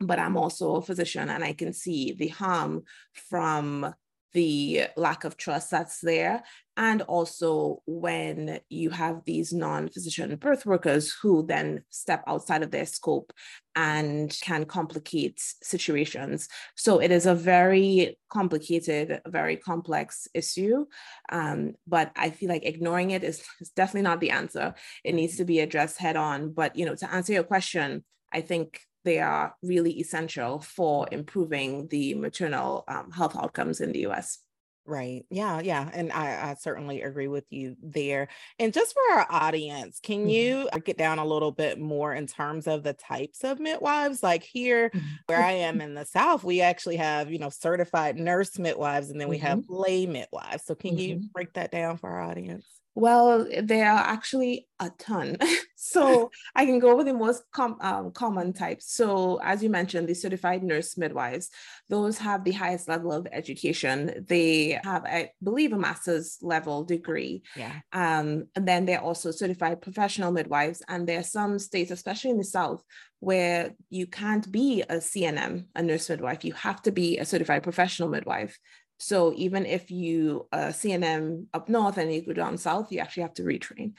but 0.00 0.18
I'm 0.18 0.36
also 0.36 0.76
a 0.76 0.82
physician 0.82 1.28
and 1.28 1.44
I 1.44 1.52
can 1.52 1.72
see 1.72 2.12
the 2.12 2.28
harm 2.28 2.82
from 3.28 3.94
the 4.32 4.86
lack 4.96 5.24
of 5.24 5.36
trust 5.36 5.70
that's 5.70 6.00
there. 6.00 6.42
And 6.76 7.02
also 7.02 7.82
when 7.86 8.60
you 8.70 8.90
have 8.90 9.24
these 9.24 9.52
non-physician 9.52 10.34
birth 10.36 10.64
workers 10.64 11.14
who 11.20 11.44
then 11.46 11.84
step 11.90 12.24
outside 12.26 12.62
of 12.62 12.70
their 12.70 12.86
scope 12.86 13.32
and 13.76 14.34
can 14.42 14.64
complicate 14.64 15.38
situations. 15.62 16.48
So 16.74 16.98
it 16.98 17.10
is 17.10 17.26
a 17.26 17.34
very 17.34 18.18
complicated, 18.30 19.20
very 19.26 19.56
complex 19.56 20.28
issue. 20.32 20.86
Um, 21.30 21.74
but 21.86 22.12
I 22.16 22.30
feel 22.30 22.48
like 22.48 22.64
ignoring 22.64 23.10
it 23.10 23.22
is, 23.22 23.44
is 23.60 23.70
definitely 23.70 24.02
not 24.02 24.20
the 24.20 24.30
answer. 24.30 24.74
It 25.04 25.14
needs 25.14 25.36
to 25.36 25.44
be 25.44 25.60
addressed 25.60 25.98
head 25.98 26.16
on. 26.16 26.52
But 26.52 26.76
you 26.76 26.86
know, 26.86 26.94
to 26.94 27.12
answer 27.12 27.34
your 27.34 27.44
question, 27.44 28.04
I 28.32 28.40
think 28.40 28.80
they 29.04 29.18
are 29.18 29.54
really 29.62 29.92
essential 30.00 30.60
for 30.60 31.08
improving 31.10 31.88
the 31.88 32.14
maternal 32.14 32.84
um, 32.88 33.10
health 33.10 33.36
outcomes 33.36 33.80
in 33.80 33.92
the 33.92 34.06
US. 34.06 34.38
Right. 34.84 35.24
Yeah. 35.30 35.60
Yeah. 35.60 35.88
And 35.92 36.10
I, 36.10 36.50
I, 36.50 36.54
certainly 36.54 37.02
agree 37.02 37.28
with 37.28 37.44
you 37.50 37.76
there. 37.80 38.26
And 38.58 38.72
just 38.72 38.94
for 38.94 39.16
our 39.16 39.26
audience, 39.30 40.00
can 40.02 40.20
mm-hmm. 40.20 40.28
you 40.28 40.68
get 40.84 40.98
down 40.98 41.20
a 41.20 41.24
little 41.24 41.52
bit 41.52 41.78
more 41.78 42.12
in 42.12 42.26
terms 42.26 42.66
of 42.66 42.82
the 42.82 42.92
types 42.92 43.44
of 43.44 43.60
midwives? 43.60 44.24
Like 44.24 44.42
here, 44.42 44.90
mm-hmm. 44.90 45.06
where 45.26 45.40
I 45.40 45.52
am 45.52 45.80
in 45.80 45.94
the 45.94 46.04
South, 46.04 46.42
we 46.42 46.62
actually 46.62 46.96
have, 46.96 47.30
you 47.30 47.38
know, 47.38 47.48
certified 47.48 48.16
nurse 48.16 48.58
midwives 48.58 49.10
and 49.10 49.20
then 49.20 49.28
we 49.28 49.36
mm-hmm. 49.36 49.46
have 49.46 49.64
lay 49.68 50.04
midwives. 50.06 50.64
So 50.64 50.74
can 50.74 50.98
you 50.98 51.16
mm-hmm. 51.16 51.26
break 51.32 51.52
that 51.52 51.70
down 51.70 51.96
for 51.96 52.10
our 52.10 52.22
audience? 52.22 52.66
Well, 52.94 53.46
there 53.62 53.90
are 53.90 53.98
actually 53.98 54.68
a 54.78 54.90
ton. 54.98 55.38
so 55.76 56.30
I 56.54 56.66
can 56.66 56.78
go 56.78 56.92
over 56.92 57.04
the 57.04 57.14
most 57.14 57.42
com- 57.52 57.78
um, 57.80 58.10
common 58.10 58.52
types. 58.52 58.92
So, 58.92 59.40
as 59.42 59.62
you 59.62 59.70
mentioned, 59.70 60.08
the 60.08 60.14
certified 60.14 60.62
nurse 60.62 60.98
midwives, 60.98 61.48
those 61.88 62.18
have 62.18 62.44
the 62.44 62.52
highest 62.52 62.88
level 62.88 63.12
of 63.12 63.26
education. 63.32 64.24
They 64.28 64.78
have, 64.84 65.04
I 65.04 65.30
believe, 65.42 65.72
a 65.72 65.78
master's 65.78 66.38
level 66.42 66.84
degree. 66.84 67.42
Yeah. 67.56 67.72
Um, 67.92 68.48
and 68.54 68.68
then 68.68 68.84
they're 68.84 69.00
also 69.00 69.30
certified 69.30 69.80
professional 69.80 70.32
midwives. 70.32 70.82
And 70.86 71.06
there 71.06 71.20
are 71.20 71.24
some 71.24 71.58
states, 71.58 71.90
especially 71.90 72.30
in 72.30 72.38
the 72.38 72.44
South, 72.44 72.82
where 73.20 73.72
you 73.88 74.06
can't 74.06 74.50
be 74.50 74.82
a 74.82 74.96
CNM, 74.96 75.66
a 75.76 75.82
nurse 75.82 76.10
midwife. 76.10 76.44
You 76.44 76.54
have 76.54 76.82
to 76.82 76.90
be 76.90 77.18
a 77.18 77.24
certified 77.24 77.62
professional 77.62 78.08
midwife. 78.08 78.58
So 79.02 79.32
even 79.34 79.66
if 79.66 79.90
you 79.90 80.46
uh, 80.52 80.68
CNM 80.68 81.46
up 81.52 81.68
north 81.68 81.98
and 81.98 82.14
you 82.14 82.24
go 82.24 82.32
down 82.32 82.56
south, 82.56 82.92
you 82.92 83.00
actually 83.00 83.24
have 83.24 83.34
to 83.34 83.42
retrain, 83.42 83.94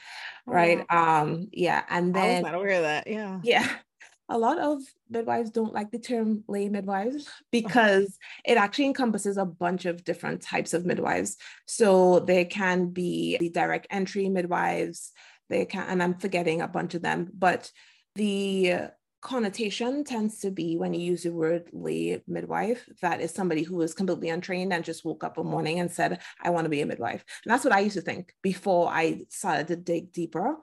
right? 0.46 0.86
Oh. 0.90 0.98
Um, 0.98 1.50
yeah, 1.52 1.84
and 1.90 2.14
then 2.14 2.24
I 2.24 2.34
was 2.36 2.44
not 2.44 2.56
aware 2.56 2.78
of 2.78 2.84
that. 2.84 3.08
Yeah, 3.08 3.42
yeah. 3.44 3.70
A 4.30 4.38
lot 4.38 4.58
of 4.58 4.80
midwives 5.10 5.52
don't 5.52 5.74
like 5.74 5.92
the 5.92 6.00
term 6.00 6.46
lay 6.48 6.70
midwives 6.70 7.30
because 7.52 8.18
it 8.46 8.56
actually 8.56 8.86
encompasses 8.86 9.36
a 9.36 9.44
bunch 9.46 9.84
of 9.84 10.06
different 10.06 10.42
types 10.42 10.74
of 10.74 10.86
midwives. 10.86 11.36
So 11.68 12.22
there 12.22 12.46
can 12.46 12.88
be 12.88 13.36
the 13.38 13.50
direct 13.50 13.88
entry 13.90 14.30
midwives. 14.30 15.12
They 15.50 15.66
can, 15.66 15.86
and 15.90 16.02
I'm 16.02 16.14
forgetting 16.14 16.62
a 16.62 16.70
bunch 16.70 16.96
of 16.96 17.02
them, 17.02 17.30
but 17.38 17.70
the 18.16 18.88
connotation 19.24 20.04
tends 20.04 20.40
to 20.40 20.52
be 20.52 20.78
when 20.78 20.94
you 20.94 21.00
use 21.00 21.24
the 21.24 21.32
word 21.32 21.70
lay 21.72 22.22
midwife, 22.28 22.88
that 23.02 23.22
is 23.22 23.32
somebody 23.32 23.64
who 23.64 23.82
is 23.82 23.94
completely 23.94 24.30
untrained 24.30 24.74
and 24.74 24.84
just 24.84 25.06
woke 25.06 25.24
up 25.24 25.38
one 25.38 25.48
morning 25.48 25.80
and 25.80 25.90
said, 25.90 26.20
I 26.42 26.50
want 26.50 26.66
to 26.66 26.70
be 26.70 26.82
a 26.82 26.86
midwife. 26.86 27.24
And 27.44 27.52
that's 27.52 27.64
what 27.64 27.74
I 27.74 27.80
used 27.80 27.96
to 27.96 28.02
think 28.02 28.36
before 28.42 28.90
I 28.90 29.22
started 29.30 29.68
to 29.70 29.78
dig 29.78 30.12
deeper. 30.12 30.58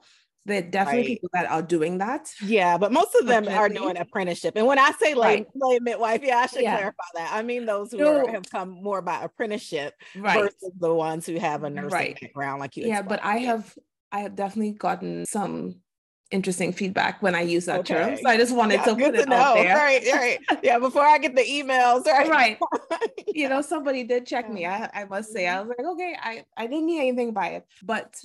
There 0.45 0.59
are 0.59 0.61
definitely 0.61 1.01
right. 1.01 1.07
people 1.07 1.29
that 1.33 1.51
are 1.51 1.61
doing 1.61 1.99
that. 1.99 2.31
Yeah, 2.43 2.77
but 2.77 2.91
most 2.91 3.13
of 3.15 3.27
them 3.27 3.47
are 3.47 3.69
doing 3.69 3.97
apprenticeship. 3.97 4.53
And 4.55 4.65
when 4.65 4.79
I 4.79 4.91
say 4.91 5.13
lay, 5.13 5.37
right. 5.37 5.47
lay 5.55 5.79
midwife, 5.79 6.21
yeah, 6.23 6.37
I 6.37 6.45
should 6.47 6.61
yeah. 6.61 6.77
clarify 6.77 7.03
that. 7.15 7.31
I 7.33 7.41
mean 7.43 7.65
those 7.65 7.91
who 7.91 7.99
so, 7.99 8.17
are, 8.17 8.31
have 8.31 8.49
come 8.49 8.69
more 8.69 9.01
by 9.01 9.23
apprenticeship 9.23 9.93
right. 10.15 10.39
versus 10.39 10.71
the 10.79 10.93
ones 10.93 11.25
who 11.25 11.37
have 11.39 11.63
a 11.63 11.69
nursing 11.69 12.15
background, 12.19 12.59
like 12.59 12.77
you. 12.77 12.87
Yeah, 12.87 13.01
but 13.01 13.23
I 13.23 13.37
have 13.37 13.75
I 14.11 14.21
have 14.21 14.35
definitely 14.35 14.73
gotten 14.73 15.25
some 15.25 15.81
interesting 16.31 16.71
feedback 16.71 17.21
when 17.21 17.35
I 17.35 17.41
use 17.41 17.65
that 17.65 17.81
okay. 17.81 17.93
term. 17.93 18.17
So 18.17 18.29
I 18.29 18.37
just 18.37 18.55
wanted 18.55 18.75
yeah, 18.75 18.85
to 18.85 18.95
put 18.95 19.15
it 19.15 19.25
to 19.25 19.33
out 19.33 19.55
there. 19.55 19.75
Right, 19.81 20.03
right. 20.13 20.39
Yeah, 20.63 20.79
before 20.79 21.03
I 21.03 21.17
get 21.17 21.35
the 21.35 21.43
emails, 21.43 22.05
right? 22.05 22.29
Right. 22.29 22.59
you 23.27 23.49
know, 23.49 23.61
somebody 23.61 24.03
did 24.03 24.25
check 24.25 24.49
me. 24.49 24.65
I, 24.65 24.89
I 24.93 25.05
must 25.05 25.31
say, 25.31 25.43
mm-hmm. 25.43 25.57
I 25.57 25.61
was 25.61 25.69
like, 25.69 25.87
okay, 25.87 26.15
I, 26.21 26.45
I 26.55 26.67
didn't 26.67 26.85
need 26.85 26.99
anything 26.99 27.33
by 27.33 27.49
it. 27.49 27.65
But 27.83 28.15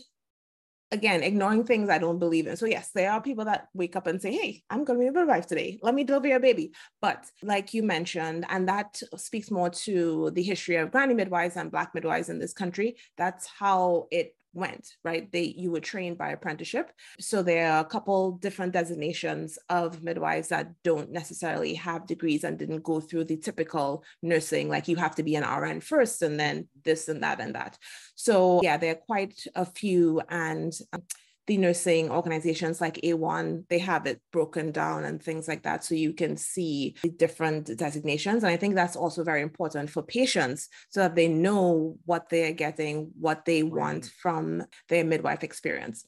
again, 0.93 1.23
ignoring 1.23 1.65
things 1.65 1.89
I 1.89 1.99
don't 1.99 2.19
believe 2.19 2.47
in. 2.47 2.57
So 2.57 2.67
yes, 2.67 2.91
there 2.95 3.11
are 3.11 3.21
people 3.21 3.45
that 3.47 3.69
wake 3.75 3.97
up 3.97 4.07
and 4.07 4.21
say, 4.21 4.33
Hey, 4.33 4.63
I'm 4.71 4.85
gonna 4.85 4.99
be 4.99 5.07
a 5.07 5.13
midwife 5.13 5.47
today. 5.47 5.79
Let 5.83 5.95
me 5.95 6.05
deliver 6.05 6.29
your 6.29 6.41
baby. 6.41 6.73
But 7.01 7.27
like 7.43 7.75
you 7.75 7.83
mentioned, 7.83 8.47
and 8.49 8.69
that 8.69 9.01
speaks 9.17 9.51
more 9.51 9.71
to 9.71 10.31
the 10.33 10.43
history 10.43 10.77
of 10.77 10.93
granny 10.93 11.15
midwives 11.15 11.57
and 11.57 11.71
black 11.71 11.95
midwives 11.95 12.29
in 12.29 12.39
this 12.39 12.53
country. 12.53 12.97
That's 13.17 13.47
how 13.47 14.07
it 14.11 14.35
went 14.57 14.97
right? 15.05 15.31
They 15.31 15.55
you 15.57 15.71
were 15.71 15.81
trained 15.81 16.19
by 16.19 16.31
apprenticeship. 16.31 16.91
So 17.21 17.43
there 17.43 17.71
are 17.71 17.81
a 17.81 17.85
couple 17.85 18.33
different 18.33 18.73
designations 18.73 19.59
of 19.69 20.03
midwives 20.03 20.49
that 20.49 20.73
don't 20.83 21.11
necessarily 21.11 21.75
have 21.75 22.07
degrees 22.07 22.43
and 22.45 22.59
didn't 22.59 22.83
go 22.83 23.01
through 23.01 23.25
the 23.25 23.37
typical 23.37 24.03
nursing 24.23 24.69
like 24.69 24.89
you 24.89 24.97
have 24.97 25.15
to 25.17 25.23
be 25.23 25.37
an 25.37 25.45
rn 25.45 25.81
first 25.81 26.23
and 26.23 26.41
then 26.41 26.69
this 26.85 27.09
and 27.09 27.23
that 27.23 27.41
and 27.41 27.55
that. 27.55 27.79
So 28.15 28.61
yeah 28.63 28.77
there 28.77 28.93
are 28.93 29.07
quite 29.07 29.39
a 29.55 29.67
few 29.67 30.21
and 30.29 30.73
um, 30.93 31.03
the 31.47 31.57
nursing 31.57 32.11
organizations 32.11 32.81
like 32.81 32.97
a1 33.03 33.65
they 33.69 33.79
have 33.79 34.07
it 34.07 34.21
broken 34.33 34.73
down 34.73 35.05
and 35.05 35.23
things 35.23 35.49
like 35.49 35.63
that. 35.63 35.85
So 35.85 35.95
you 35.95 36.13
can 36.13 36.37
see 36.37 36.97
the 37.03 37.11
different 37.11 37.77
designations. 37.77 38.43
And 38.43 38.53
I 38.53 38.57
think 38.57 38.75
that's 38.75 38.97
also 38.97 39.23
very 39.25 39.43
important 39.43 39.91
for 39.91 40.03
patients 40.03 40.69
so 40.91 41.01
that 41.01 41.15
they 41.15 41.29
know 41.29 41.97
what 42.05 42.29
they're 42.29 42.53
getting, 42.53 43.13
what 43.19 43.45
they 43.45 43.63
right. 43.63 43.73
want 43.73 44.11
from 44.21 44.65
their 44.89 45.05
midwife 45.05 45.45
experience. 45.45 46.05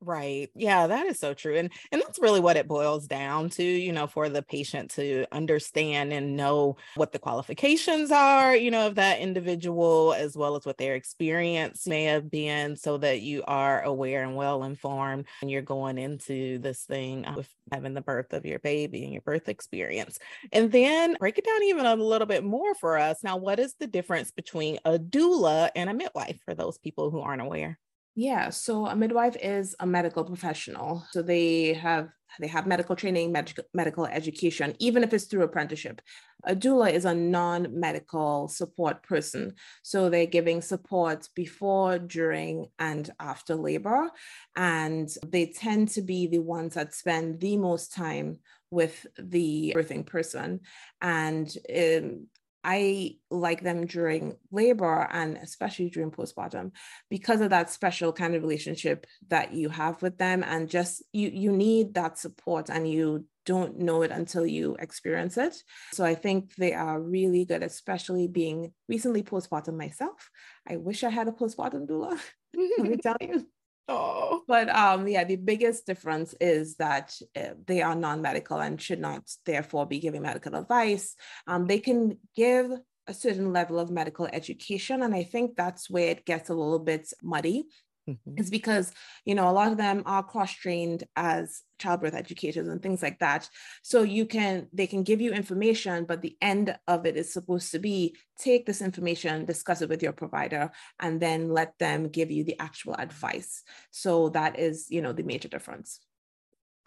Right. 0.00 0.48
Yeah, 0.54 0.86
that 0.86 1.06
is 1.06 1.18
so 1.18 1.34
true. 1.34 1.56
And 1.56 1.72
and 1.90 2.00
that's 2.00 2.20
really 2.20 2.38
what 2.38 2.56
it 2.56 2.68
boils 2.68 3.08
down 3.08 3.48
to, 3.50 3.64
you 3.64 3.90
know, 3.92 4.06
for 4.06 4.28
the 4.28 4.44
patient 4.44 4.92
to 4.92 5.26
understand 5.32 6.12
and 6.12 6.36
know 6.36 6.76
what 6.94 7.10
the 7.10 7.18
qualifications 7.18 8.12
are, 8.12 8.54
you 8.54 8.70
know, 8.70 8.86
of 8.86 8.94
that 8.94 9.18
individual 9.18 10.14
as 10.14 10.36
well 10.36 10.54
as 10.54 10.64
what 10.64 10.78
their 10.78 10.94
experience 10.94 11.84
may 11.84 12.04
have 12.04 12.30
been 12.30 12.76
so 12.76 12.96
that 12.98 13.22
you 13.22 13.42
are 13.48 13.82
aware 13.82 14.22
and 14.22 14.36
well 14.36 14.62
informed 14.62 15.26
and 15.42 15.50
you're 15.50 15.62
going 15.62 15.98
into 15.98 16.60
this 16.60 16.84
thing 16.84 17.26
uh, 17.26 17.34
with 17.34 17.48
having 17.72 17.94
the 17.94 18.00
birth 18.00 18.32
of 18.32 18.46
your 18.46 18.60
baby 18.60 19.02
and 19.02 19.12
your 19.12 19.22
birth 19.22 19.48
experience. 19.48 20.20
And 20.52 20.70
then 20.70 21.16
break 21.18 21.38
it 21.38 21.44
down 21.44 21.64
even 21.64 21.86
a 21.86 21.96
little 21.96 22.26
bit 22.28 22.44
more 22.44 22.72
for 22.76 22.98
us. 22.98 23.24
Now, 23.24 23.36
what 23.36 23.58
is 23.58 23.74
the 23.80 23.88
difference 23.88 24.30
between 24.30 24.78
a 24.84 24.96
doula 24.96 25.70
and 25.74 25.90
a 25.90 25.94
midwife 25.94 26.38
for 26.44 26.54
those 26.54 26.78
people 26.78 27.10
who 27.10 27.18
aren't 27.18 27.42
aware? 27.42 27.80
Yeah, 28.14 28.50
so 28.50 28.86
a 28.86 28.96
midwife 28.96 29.36
is 29.40 29.76
a 29.78 29.86
medical 29.86 30.24
professional. 30.24 31.04
So 31.12 31.22
they 31.22 31.74
have 31.74 32.08
they 32.40 32.48
have 32.48 32.66
medical 32.66 32.94
training, 32.94 33.32
medical 33.32 33.64
medical 33.72 34.06
education, 34.06 34.74
even 34.80 35.02
if 35.02 35.12
it's 35.14 35.24
through 35.24 35.44
apprenticeship. 35.44 36.02
A 36.44 36.54
doula 36.54 36.92
is 36.92 37.04
a 37.04 37.14
non-medical 37.14 38.48
support 38.48 39.02
person. 39.02 39.54
So 39.82 40.08
they're 40.10 40.26
giving 40.26 40.60
support 40.60 41.28
before, 41.34 41.98
during, 41.98 42.66
and 42.78 43.08
after 43.18 43.54
labor. 43.54 44.10
And 44.56 45.08
they 45.26 45.46
tend 45.46 45.88
to 45.90 46.02
be 46.02 46.26
the 46.26 46.38
ones 46.40 46.74
that 46.74 46.94
spend 46.94 47.40
the 47.40 47.56
most 47.56 47.92
time 47.92 48.38
with 48.70 49.06
the 49.18 49.72
birthing 49.74 50.06
person. 50.06 50.60
And 51.00 51.48
um, 51.74 52.26
I 52.70 53.16
like 53.30 53.62
them 53.62 53.86
during 53.86 54.36
labor 54.52 55.08
and 55.10 55.38
especially 55.38 55.88
during 55.88 56.10
postpartum 56.10 56.72
because 57.08 57.40
of 57.40 57.48
that 57.48 57.70
special 57.70 58.12
kind 58.12 58.34
of 58.34 58.42
relationship 58.42 59.06
that 59.28 59.54
you 59.54 59.70
have 59.70 60.02
with 60.02 60.18
them 60.18 60.44
and 60.46 60.68
just 60.68 61.02
you 61.14 61.30
you 61.32 61.50
need 61.50 61.94
that 61.94 62.18
support 62.18 62.68
and 62.68 62.86
you 62.86 63.24
don't 63.46 63.78
know 63.78 64.02
it 64.02 64.10
until 64.10 64.46
you 64.46 64.76
experience 64.80 65.38
it. 65.38 65.56
So 65.92 66.04
I 66.04 66.14
think 66.14 66.56
they 66.56 66.74
are 66.74 67.00
really 67.00 67.46
good, 67.46 67.62
especially 67.62 68.28
being 68.28 68.74
recently 68.86 69.22
postpartum 69.22 69.78
myself. 69.78 70.28
I 70.68 70.76
wish 70.76 71.02
I 71.02 71.08
had 71.08 71.28
a 71.28 71.32
postpartum 71.32 71.86
doula. 71.88 72.20
Let 72.54 72.90
me 72.90 72.98
tell 72.98 73.16
you. 73.22 73.46
Oh. 73.88 74.42
But 74.46 74.68
um, 74.68 75.08
yeah, 75.08 75.24
the 75.24 75.36
biggest 75.36 75.86
difference 75.86 76.34
is 76.40 76.76
that 76.76 77.14
uh, 77.34 77.54
they 77.66 77.82
are 77.82 77.94
non-medical 77.94 78.58
and 78.58 78.80
should 78.80 79.00
not 79.00 79.30
therefore 79.46 79.86
be 79.86 79.98
giving 79.98 80.22
medical 80.22 80.54
advice. 80.54 81.14
Um, 81.46 81.66
they 81.66 81.78
can 81.78 82.18
give 82.36 82.70
a 83.06 83.14
certain 83.14 83.52
level 83.54 83.78
of 83.78 83.90
medical 83.90 84.28
education, 84.30 85.02
and 85.02 85.14
I 85.14 85.22
think 85.22 85.56
that's 85.56 85.88
where 85.88 86.10
it 86.10 86.26
gets 86.26 86.50
a 86.50 86.54
little 86.54 86.78
bit 86.78 87.10
muddy 87.22 87.64
Mm-hmm. 88.08 88.34
It's 88.36 88.50
because, 88.50 88.92
you 89.24 89.34
know, 89.34 89.48
a 89.48 89.52
lot 89.52 89.70
of 89.70 89.76
them 89.76 90.02
are 90.06 90.22
cross 90.22 90.52
trained 90.52 91.04
as 91.14 91.62
childbirth 91.78 92.14
educators 92.14 92.66
and 92.66 92.82
things 92.82 93.02
like 93.02 93.18
that. 93.18 93.48
So 93.82 94.02
you 94.02 94.24
can, 94.24 94.68
they 94.72 94.86
can 94.86 95.02
give 95.02 95.20
you 95.20 95.32
information, 95.32 96.06
but 96.06 96.22
the 96.22 96.36
end 96.40 96.76
of 96.88 97.04
it 97.04 97.16
is 97.16 97.32
supposed 97.32 97.70
to 97.72 97.78
be 97.78 98.16
take 98.38 98.64
this 98.64 98.80
information, 98.80 99.44
discuss 99.44 99.82
it 99.82 99.88
with 99.88 100.02
your 100.02 100.12
provider, 100.12 100.70
and 101.00 101.20
then 101.20 101.50
let 101.50 101.78
them 101.78 102.08
give 102.08 102.30
you 102.30 102.44
the 102.44 102.58
actual 102.58 102.94
advice. 102.94 103.62
So 103.90 104.30
that 104.30 104.58
is, 104.58 104.86
you 104.88 105.02
know, 105.02 105.12
the 105.12 105.22
major 105.22 105.48
difference. 105.48 106.00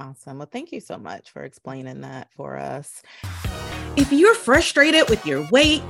Awesome. 0.02 0.40
Well, 0.40 0.50
thank 0.52 0.72
you 0.72 0.80
so 0.80 0.98
much 0.98 1.30
for 1.30 1.44
explaining 1.44 2.02
that 2.02 2.34
for 2.34 2.58
us. 2.58 3.04
If 3.96 4.12
you're 4.12 4.34
frustrated 4.34 5.08
with 5.10 5.28
your 5.28 5.48
weight, 5.52 5.84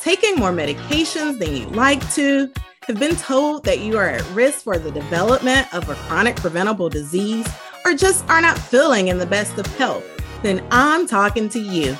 taking 0.00 0.36
more 0.36 0.52
medications 0.52 1.40
than 1.40 1.56
you'd 1.56 1.74
like 1.74 2.08
to, 2.14 2.52
have 2.86 3.00
been 3.00 3.16
told 3.16 3.64
that 3.64 3.80
you 3.80 3.98
are 3.98 4.08
at 4.08 4.30
risk 4.30 4.62
for 4.62 4.78
the 4.78 4.92
development 4.92 5.66
of 5.74 5.88
a 5.88 5.96
chronic 5.96 6.36
preventable 6.36 6.88
disease, 6.88 7.48
or 7.84 7.94
just 7.94 8.24
are 8.28 8.40
not 8.40 8.56
feeling 8.56 9.08
in 9.08 9.18
the 9.18 9.26
best 9.26 9.58
of 9.58 9.66
health, 9.78 10.04
then 10.44 10.64
I'm 10.70 11.08
talking 11.08 11.48
to 11.48 11.58
you. 11.58 11.94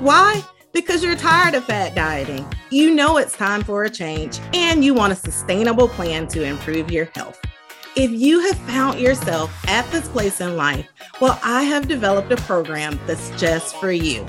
Why? 0.00 0.44
Because 0.74 1.02
you're 1.02 1.16
tired 1.16 1.54
of 1.54 1.64
fat 1.64 1.94
dieting. 1.94 2.46
You 2.68 2.94
know 2.94 3.16
it's 3.16 3.34
time 3.34 3.64
for 3.64 3.84
a 3.84 3.90
change, 3.90 4.40
and 4.52 4.84
you 4.84 4.92
want 4.92 5.14
a 5.14 5.16
sustainable 5.16 5.88
plan 5.88 6.28
to 6.28 6.42
improve 6.42 6.92
your 6.92 7.06
health. 7.14 7.40
If 7.96 8.10
you 8.10 8.40
have 8.40 8.58
found 8.58 9.00
yourself 9.00 9.52
at 9.66 9.90
this 9.90 10.08
place 10.08 10.40
in 10.40 10.56
life, 10.56 10.88
well, 11.20 11.38
I 11.42 11.62
have 11.62 11.88
developed 11.88 12.30
a 12.30 12.36
program 12.36 13.00
that's 13.06 13.30
just 13.40 13.76
for 13.76 13.90
you. 13.90 14.24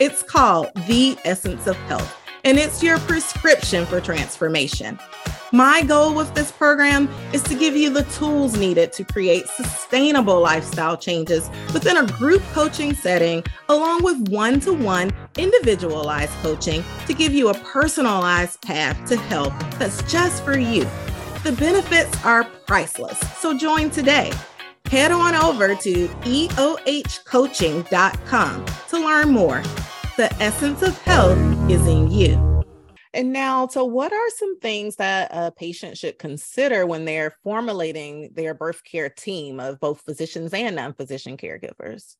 It's 0.00 0.22
called 0.22 0.70
The 0.86 1.16
Essence 1.24 1.66
of 1.66 1.76
Health 1.76 2.20
and 2.44 2.58
it's 2.58 2.82
your 2.82 2.98
prescription 3.00 3.86
for 3.86 4.00
transformation. 4.00 4.98
My 5.52 5.82
goal 5.82 6.14
with 6.14 6.34
this 6.34 6.50
program 6.50 7.08
is 7.32 7.42
to 7.44 7.54
give 7.54 7.76
you 7.76 7.88
the 7.88 8.02
tools 8.04 8.56
needed 8.58 8.92
to 8.94 9.04
create 9.04 9.46
sustainable 9.46 10.40
lifestyle 10.40 10.96
changes 10.96 11.48
within 11.72 11.96
a 11.96 12.06
group 12.06 12.42
coaching 12.52 12.92
setting, 12.92 13.44
along 13.68 14.02
with 14.02 14.28
one 14.28 14.60
to 14.60 14.72
one 14.74 15.12
individualized 15.38 16.32
coaching 16.42 16.82
to 17.06 17.14
give 17.14 17.32
you 17.32 17.48
a 17.48 17.54
personalized 17.54 18.60
path 18.62 19.08
to 19.08 19.16
health 19.16 19.54
that's 19.78 20.02
just 20.10 20.44
for 20.44 20.58
you. 20.58 20.86
The 21.44 21.52
benefits 21.52 22.24
are 22.24 22.42
priceless, 22.66 23.20
so 23.38 23.54
join 23.54 23.90
today. 23.90 24.32
Head 24.86 25.12
on 25.12 25.34
over 25.34 25.74
to 25.74 26.08
eohcoaching.com 26.08 28.64
to 28.88 28.98
learn 28.98 29.28
more. 29.28 29.62
The 30.16 30.34
essence 30.40 30.80
of 30.80 30.96
health 31.02 31.36
is 31.70 31.86
in 31.86 32.10
you. 32.10 32.62
And 33.12 33.30
now, 33.30 33.66
so 33.66 33.84
what 33.84 34.10
are 34.10 34.30
some 34.30 34.58
things 34.58 34.96
that 34.96 35.28
a 35.34 35.52
patient 35.52 35.98
should 35.98 36.18
consider 36.18 36.86
when 36.86 37.04
they're 37.04 37.36
formulating 37.44 38.30
their 38.32 38.54
birth 38.54 38.82
care 38.82 39.10
team 39.10 39.60
of 39.60 39.78
both 39.80 40.00
physicians 40.00 40.54
and 40.54 40.76
non 40.76 40.94
physician 40.94 41.36
caregivers? 41.36 42.16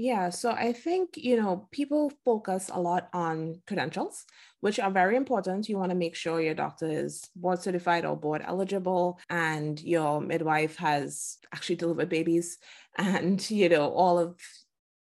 Yeah, 0.00 0.30
so 0.30 0.52
I 0.52 0.72
think, 0.72 1.16
you 1.16 1.36
know, 1.42 1.66
people 1.72 2.12
focus 2.24 2.70
a 2.72 2.80
lot 2.80 3.08
on 3.12 3.60
credentials, 3.66 4.24
which 4.60 4.78
are 4.78 4.92
very 4.92 5.16
important. 5.16 5.68
You 5.68 5.76
want 5.76 5.90
to 5.90 5.96
make 5.96 6.14
sure 6.14 6.40
your 6.40 6.54
doctor 6.54 6.88
is 6.88 7.28
board 7.34 7.60
certified 7.60 8.04
or 8.04 8.16
board 8.16 8.40
eligible 8.44 9.18
and 9.28 9.80
your 9.82 10.20
midwife 10.20 10.76
has 10.76 11.38
actually 11.52 11.76
delivered 11.76 12.08
babies 12.08 12.58
and, 12.96 13.50
you 13.50 13.68
know, 13.68 13.90
all 13.90 14.20
of 14.20 14.38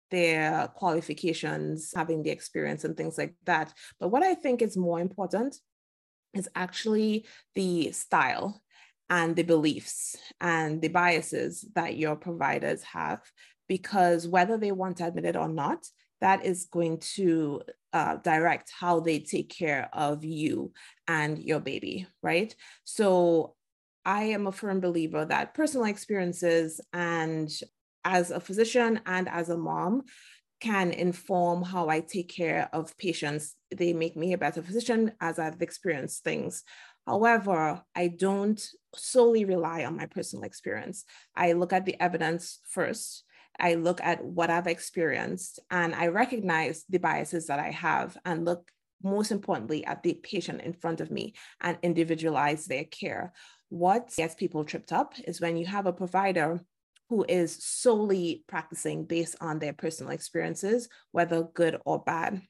their 0.09 0.67
qualifications, 0.69 1.93
having 1.95 2.23
the 2.23 2.31
experience, 2.31 2.83
and 2.83 2.97
things 2.97 3.15
like 3.15 3.35
that. 3.45 3.71
But 3.99 4.09
what 4.09 4.23
I 4.23 4.33
think 4.33 4.63
is 4.63 4.75
more 4.75 4.99
important 4.99 5.55
is 6.33 6.49
actually 6.55 7.25
the 7.55 7.91
style 7.91 8.61
and 9.09 9.35
the 9.35 9.43
beliefs 9.43 10.15
and 10.41 10.81
the 10.81 10.87
biases 10.87 11.65
that 11.75 11.97
your 11.97 12.15
providers 12.15 12.83
have, 12.83 13.21
because 13.69 14.27
whether 14.27 14.57
they 14.57 14.73
want 14.73 14.97
to 14.97 15.05
admit 15.05 15.23
it 15.23 15.37
or 15.37 15.47
not, 15.47 15.85
that 16.19 16.45
is 16.45 16.65
going 16.65 16.97
to 16.97 17.61
uh, 17.93 18.17
direct 18.17 18.73
how 18.77 18.99
they 18.99 19.19
take 19.19 19.49
care 19.49 19.89
of 19.93 20.25
you 20.25 20.73
and 21.07 21.39
your 21.39 21.61
baby, 21.61 22.05
right? 22.21 22.53
So 22.83 23.55
I 24.03 24.23
am 24.23 24.47
a 24.47 24.51
firm 24.51 24.81
believer 24.81 25.23
that 25.23 25.53
personal 25.53 25.85
experiences 25.85 26.81
and 26.91 27.49
as 28.03 28.31
a 28.31 28.39
physician 28.39 28.99
and 29.05 29.29
as 29.29 29.49
a 29.49 29.57
mom 29.57 30.03
can 30.59 30.91
inform 30.91 31.63
how 31.63 31.87
I 31.87 32.01
take 32.01 32.27
care 32.29 32.69
of 32.73 32.97
patients. 32.97 33.55
They 33.73 33.93
make 33.93 34.17
me 34.17 34.33
a 34.33 34.37
better 34.37 34.61
physician 34.61 35.13
as 35.21 35.39
I've 35.39 35.61
experienced 35.61 36.23
things. 36.23 36.63
However, 37.07 37.81
I 37.95 38.07
don't 38.07 38.61
solely 38.95 39.45
rely 39.45 39.85
on 39.85 39.95
my 39.95 40.05
personal 40.05 40.43
experience. 40.43 41.05
I 41.35 41.53
look 41.53 41.71
at 41.71 41.85
the 41.85 41.99
evidence 42.01 42.59
first. 42.65 43.23
I 43.59 43.75
look 43.75 44.01
at 44.01 44.23
what 44.23 44.49
I've 44.49 44.67
experienced 44.67 45.59
and 45.69 45.93
I 45.93 46.07
recognize 46.07 46.85
the 46.89 46.99
biases 46.99 47.47
that 47.47 47.59
I 47.59 47.71
have 47.71 48.17
and 48.25 48.45
look 48.45 48.71
most 49.03 49.31
importantly 49.31 49.85
at 49.85 50.03
the 50.03 50.13
patient 50.13 50.61
in 50.61 50.73
front 50.73 51.01
of 51.01 51.11
me 51.11 51.33
and 51.61 51.77
individualize 51.81 52.65
their 52.65 52.83
care. 52.83 53.33
What 53.69 54.13
gets 54.15 54.35
people 54.35 54.65
tripped 54.65 54.91
up 54.91 55.13
is 55.25 55.39
when 55.39 55.57
you 55.57 55.65
have 55.65 55.85
a 55.85 55.93
provider 55.93 56.61
who 57.09 57.25
is 57.27 57.63
solely 57.63 58.43
practicing 58.47 59.05
based 59.05 59.35
on 59.41 59.59
their 59.59 59.73
personal 59.73 60.11
experiences, 60.11 60.89
whether 61.11 61.43
good 61.43 61.77
or 61.85 61.99
bad. 62.03 62.41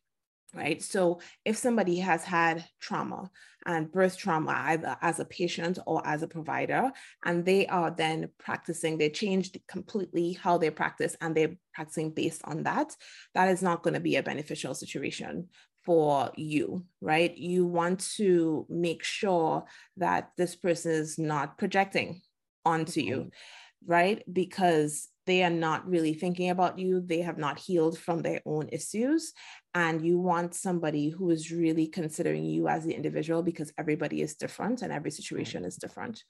Right. 0.53 0.81
So 0.81 1.21
if 1.45 1.57
somebody 1.57 1.99
has 1.99 2.23
had 2.23 2.65
trauma 2.79 3.29
and 3.67 3.91
birth 3.91 4.17
trauma, 4.17 4.53
either 4.69 4.97
as 5.01 5.19
a 5.19 5.25
patient 5.25 5.77
or 5.85 6.05
as 6.07 6.23
a 6.23 6.27
provider, 6.27 6.91
and 7.23 7.45
they 7.45 7.67
are 7.67 7.91
then 7.91 8.29
practicing, 8.39 8.97
they 8.97 9.11
changed 9.11 9.59
completely 9.67 10.33
how 10.33 10.57
they 10.57 10.71
practice 10.71 11.15
and 11.21 11.35
they're 11.35 11.55
practicing 11.73 12.11
based 12.11 12.41
on 12.45 12.63
that, 12.63 12.95
that 13.35 13.49
is 13.49 13.61
not 13.61 13.83
going 13.83 13.93
to 13.93 13.99
be 13.99 14.15
a 14.15 14.23
beneficial 14.23 14.73
situation 14.73 15.49
for 15.85 16.31
you, 16.35 16.83
right? 16.99 17.37
You 17.37 17.65
want 17.65 17.99
to 18.17 18.65
make 18.69 19.03
sure 19.03 19.65
that 19.97 20.31
this 20.37 20.55
person 20.55 20.91
is 20.91 21.19
not 21.19 21.57
projecting 21.57 22.21
onto 22.65 23.01
you 23.01 23.17
mm-hmm. 23.17 23.91
right? 23.91 24.23
Because 24.31 25.09
they 25.29 25.43
are 25.43 25.51
not 25.51 25.87
really 25.87 26.13
thinking 26.15 26.49
about 26.49 26.79
you. 26.79 27.01
They 27.01 27.21
have 27.21 27.37
not 27.37 27.59
healed 27.59 27.99
from 27.99 28.21
their 28.21 28.41
own 28.45 28.67
issues. 28.71 29.31
And 29.75 30.03
you 30.03 30.17
want 30.17 30.55
somebody 30.55 31.09
who 31.09 31.29
is 31.29 31.51
really 31.51 31.85
considering 31.85 32.45
you 32.45 32.67
as 32.67 32.83
the 32.83 32.95
individual 32.95 33.43
because 33.43 33.71
everybody 33.77 34.23
is 34.23 34.33
different 34.35 34.81
and 34.81 34.91
every 34.91 35.11
mm. 35.11 35.13
situation 35.13 35.65
is 35.65 35.75
different. 35.75 36.23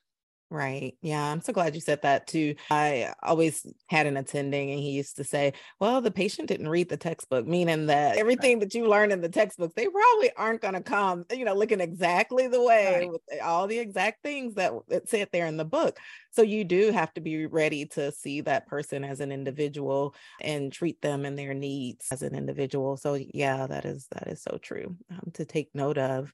Right. 0.52 0.96
Yeah. 1.04 1.32
I'm 1.32 1.42
so 1.42 1.54
glad 1.54 1.76
you 1.76 1.82
said 1.82 2.02
that 2.02 2.26
too. 2.26 2.56
I 2.72 3.14
always 3.22 3.68
had 3.88 4.08
an 4.08 4.18
attending 4.18 4.72
and 4.72 4.80
he 4.80 4.92
used 4.92 5.18
to 5.18 5.24
say, 5.24 5.54
well, 5.80 6.02
the 6.02 6.10
patient 6.10 6.48
didn't 6.48 6.70
read 6.70 6.90
the 6.90 6.98
textbook, 6.98 7.46
meaning 7.46 7.86
that 7.86 8.18
everything 8.18 8.58
right. 8.58 8.62
that 8.62 8.74
you 8.74 8.88
learn 8.88 9.12
in 9.12 9.22
the 9.22 9.30
textbooks, 9.30 9.76
they 9.76 9.88
probably 9.88 10.32
aren't 10.36 10.62
going 10.62 10.74
to 10.74 10.82
come, 10.82 11.24
you 11.32 11.46
know, 11.46 11.54
looking 11.54 11.82
exactly 11.82 12.48
the 12.48 12.64
way 12.64 13.00
right. 13.02 13.12
with 13.12 13.22
all 13.44 13.68
the 13.68 13.78
exact 13.78 14.24
things 14.24 14.56
that 14.56 14.74
it 14.88 15.08
said 15.08 15.30
there 15.32 15.46
in 15.46 15.58
the 15.58 15.66
book. 15.66 16.00
So 16.32 16.42
you 16.42 16.64
do 16.64 16.92
have 16.92 17.14
to 17.14 17.22
be 17.22 17.46
ready 17.46 17.86
to 17.88 18.12
see 18.12 18.42
that 18.42 18.66
person 18.66 19.04
as 19.04 19.20
an 19.20 19.32
individual 19.32 20.16
and 20.42 20.74
treat 20.74 21.00
them 21.02 21.26
and 21.26 21.38
their 21.38 21.54
needs 21.54 22.08
as 22.12 22.24
an 22.24 22.34
individual. 22.34 22.98
So 22.98 23.14
yeah, 23.14 23.68
that 23.68 23.86
is 23.86 24.08
that 24.14 24.28
is 24.28 24.42
so 24.42 24.58
true 24.60 24.96
um, 25.12 25.32
to 25.34 25.46
take 25.46 25.70
note 25.76 26.00
of. 26.00 26.34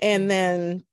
And 0.00 0.30
then 0.30 0.84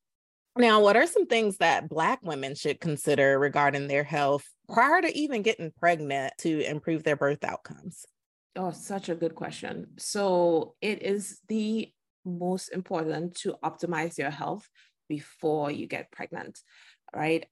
now, 0.57 0.81
what 0.81 0.97
are 0.97 1.07
some 1.07 1.27
things 1.27 1.57
that 1.57 1.87
Black 1.87 2.19
women 2.23 2.55
should 2.55 2.81
consider 2.81 3.39
regarding 3.39 3.87
their 3.87 4.03
health 4.03 4.43
prior 4.69 5.01
to 5.01 5.17
even 5.17 5.43
getting 5.43 5.71
pregnant 5.71 6.33
to 6.39 6.61
improve 6.69 7.03
their 7.03 7.15
birth 7.15 7.43
outcomes? 7.43 8.05
Oh, 8.55 8.71
such 8.71 9.07
a 9.07 9.15
good 9.15 9.33
question. 9.33 9.87
So, 9.97 10.75
it 10.81 11.03
is 11.03 11.39
the 11.47 11.89
most 12.25 12.69
important 12.69 13.35
to 13.37 13.55
optimize 13.63 14.17
your 14.17 14.29
health 14.29 14.67
before 15.07 15.71
you 15.71 15.87
get 15.87 16.11
pregnant, 16.11 16.59
right? 17.15 17.45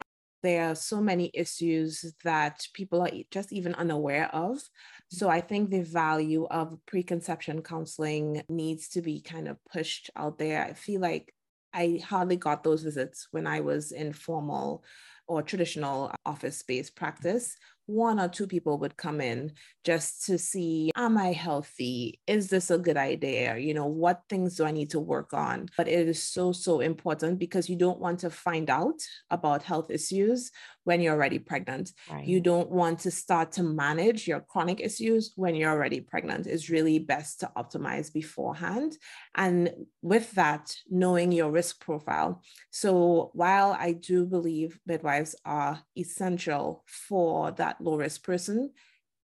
There 0.43 0.69
are 0.69 0.75
so 0.75 1.01
many 1.01 1.31
issues 1.33 2.13
that 2.23 2.67
people 2.73 3.01
are 3.01 3.11
just 3.31 3.53
even 3.53 3.75
unaware 3.75 4.29
of. 4.35 4.61
So, 5.09 5.29
I 5.29 5.39
think 5.39 5.69
the 5.69 5.83
value 5.83 6.47
of 6.51 6.77
preconception 6.85 7.61
counseling 7.61 8.43
needs 8.49 8.89
to 8.89 9.01
be 9.01 9.21
kind 9.21 9.47
of 9.47 9.57
pushed 9.71 10.09
out 10.17 10.37
there. 10.37 10.65
I 10.65 10.73
feel 10.73 10.99
like 10.99 11.33
I 11.73 12.01
hardly 12.05 12.35
got 12.35 12.63
those 12.63 12.83
visits 12.83 13.27
when 13.31 13.47
I 13.47 13.59
was 13.61 13.91
in 13.91 14.13
formal 14.13 14.83
or 15.27 15.43
traditional 15.43 16.11
office 16.25 16.63
based 16.63 16.95
practice 16.95 17.55
one 17.89 18.19
or 18.19 18.27
two 18.27 18.45
people 18.45 18.77
would 18.77 18.95
come 18.95 19.19
in 19.19 19.51
just 19.83 20.25
to 20.27 20.37
see 20.37 20.91
am 20.95 21.17
i 21.17 21.31
healthy? 21.31 22.19
Is 22.27 22.49
this 22.49 22.69
a 22.69 22.77
good 22.77 22.97
idea? 22.97 23.57
You 23.57 23.73
know 23.73 23.87
what 23.87 24.21
things 24.29 24.55
do 24.55 24.65
i 24.65 24.71
need 24.71 24.91
to 24.91 24.99
work 24.99 25.33
on? 25.33 25.69
But 25.75 25.87
it 25.87 26.07
is 26.07 26.21
so 26.21 26.51
so 26.51 26.81
important 26.81 27.39
because 27.39 27.67
you 27.69 27.75
don't 27.75 27.99
want 27.99 28.19
to 28.19 28.29
find 28.29 28.69
out 28.69 29.01
about 29.31 29.63
health 29.63 29.89
issues 29.89 30.51
when 30.83 31.01
you're 31.01 31.13
already 31.13 31.39
pregnant. 31.39 31.91
Right. 32.09 32.25
you 32.25 32.39
don't 32.39 32.69
want 32.69 32.99
to 32.99 33.11
start 33.11 33.51
to 33.53 33.63
manage 33.63 34.27
your 34.27 34.39
chronic 34.39 34.79
issues 34.79 35.33
when 35.35 35.55
you're 35.55 35.71
already 35.71 36.01
pregnant. 36.01 36.47
It's 36.47 36.69
really 36.69 36.99
best 36.99 37.39
to 37.41 37.51
optimize 37.55 38.11
beforehand. 38.11 38.97
And 39.35 39.71
with 40.01 40.31
that 40.31 40.75
knowing 40.89 41.31
your 41.31 41.51
risk 41.51 41.79
profile. 41.79 42.41
So 42.69 43.31
while 43.33 43.71
i 43.79 43.93
do 43.93 44.25
believe 44.25 44.79
midwives 44.85 45.35
are 45.45 45.81
essential 45.97 46.83
for 46.85 47.51
that 47.51 47.78
low 47.81 47.97
risk 47.97 48.23
person, 48.23 48.71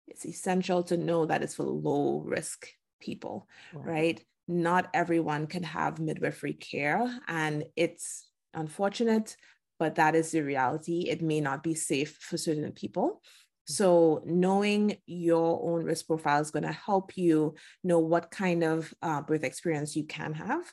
it's 0.06 0.26
essential 0.26 0.82
to 0.84 0.96
know 0.96 1.26
that 1.26 1.42
it's 1.42 1.54
for 1.54 1.64
low 1.64 2.20
risk 2.20 2.68
people, 3.00 3.48
right. 3.72 3.86
right? 3.86 4.24
Not 4.46 4.90
everyone 4.92 5.46
can 5.46 5.62
have 5.62 5.98
midwifery 5.98 6.54
care, 6.54 7.20
and 7.28 7.64
it's 7.76 8.28
unfortunate, 8.52 9.36
but 9.78 9.94
that 9.96 10.14
is 10.14 10.30
the 10.30 10.42
reality. 10.42 11.06
It 11.08 11.22
may 11.22 11.40
not 11.40 11.62
be 11.62 11.74
safe 11.74 12.18
for 12.20 12.36
certain 12.36 12.70
people. 12.72 13.22
So, 13.66 14.22
knowing 14.26 14.98
your 15.06 15.62
own 15.62 15.84
risk 15.84 16.06
profile 16.06 16.42
is 16.42 16.50
going 16.50 16.64
to 16.64 16.72
help 16.72 17.16
you 17.16 17.54
know 17.82 17.98
what 17.98 18.30
kind 18.30 18.62
of 18.62 18.92
uh, 19.00 19.22
birth 19.22 19.42
experience 19.42 19.96
you 19.96 20.04
can 20.04 20.34
have 20.34 20.70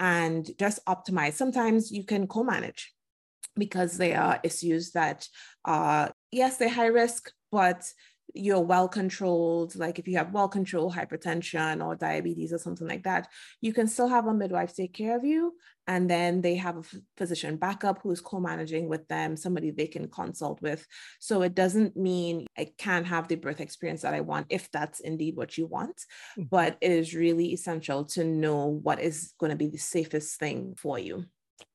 and 0.00 0.50
just 0.58 0.84
optimize. 0.86 1.34
Sometimes 1.34 1.92
you 1.92 2.04
can 2.04 2.26
co 2.26 2.42
manage 2.42 2.92
because 3.56 3.96
there 3.96 4.20
are 4.20 4.40
issues 4.42 4.90
that 4.92 5.28
are, 5.64 6.10
yes, 6.32 6.56
they're 6.56 6.68
high 6.68 6.86
risk, 6.86 7.30
but 7.50 7.84
you're 8.34 8.60
well 8.60 8.88
controlled, 8.88 9.76
like 9.76 9.98
if 9.98 10.08
you 10.08 10.16
have 10.16 10.32
well 10.32 10.48
controlled 10.48 10.94
hypertension 10.94 11.84
or 11.84 11.94
diabetes 11.94 12.52
or 12.52 12.58
something 12.58 12.88
like 12.88 13.02
that, 13.02 13.28
you 13.60 13.72
can 13.72 13.86
still 13.86 14.08
have 14.08 14.26
a 14.26 14.32
midwife 14.32 14.74
take 14.74 14.94
care 14.94 15.16
of 15.16 15.24
you. 15.24 15.52
And 15.86 16.08
then 16.08 16.40
they 16.40 16.54
have 16.54 16.78
a 16.78 16.82
physician 17.16 17.56
backup 17.56 18.00
who's 18.02 18.20
co 18.20 18.40
managing 18.40 18.88
with 18.88 19.06
them, 19.08 19.36
somebody 19.36 19.70
they 19.70 19.88
can 19.88 20.08
consult 20.08 20.62
with. 20.62 20.86
So 21.18 21.42
it 21.42 21.54
doesn't 21.54 21.96
mean 21.96 22.46
I 22.56 22.68
can't 22.78 23.06
have 23.06 23.28
the 23.28 23.34
birth 23.34 23.60
experience 23.60 24.02
that 24.02 24.14
I 24.14 24.20
want 24.20 24.46
if 24.48 24.70
that's 24.70 25.00
indeed 25.00 25.36
what 25.36 25.58
you 25.58 25.66
want. 25.66 25.96
Mm-hmm. 26.38 26.44
But 26.50 26.78
it 26.80 26.92
is 26.92 27.14
really 27.14 27.52
essential 27.52 28.04
to 28.06 28.24
know 28.24 28.66
what 28.66 29.00
is 29.00 29.34
going 29.38 29.50
to 29.50 29.56
be 29.56 29.66
the 29.66 29.78
safest 29.78 30.38
thing 30.38 30.74
for 30.78 30.98
you. 30.98 31.26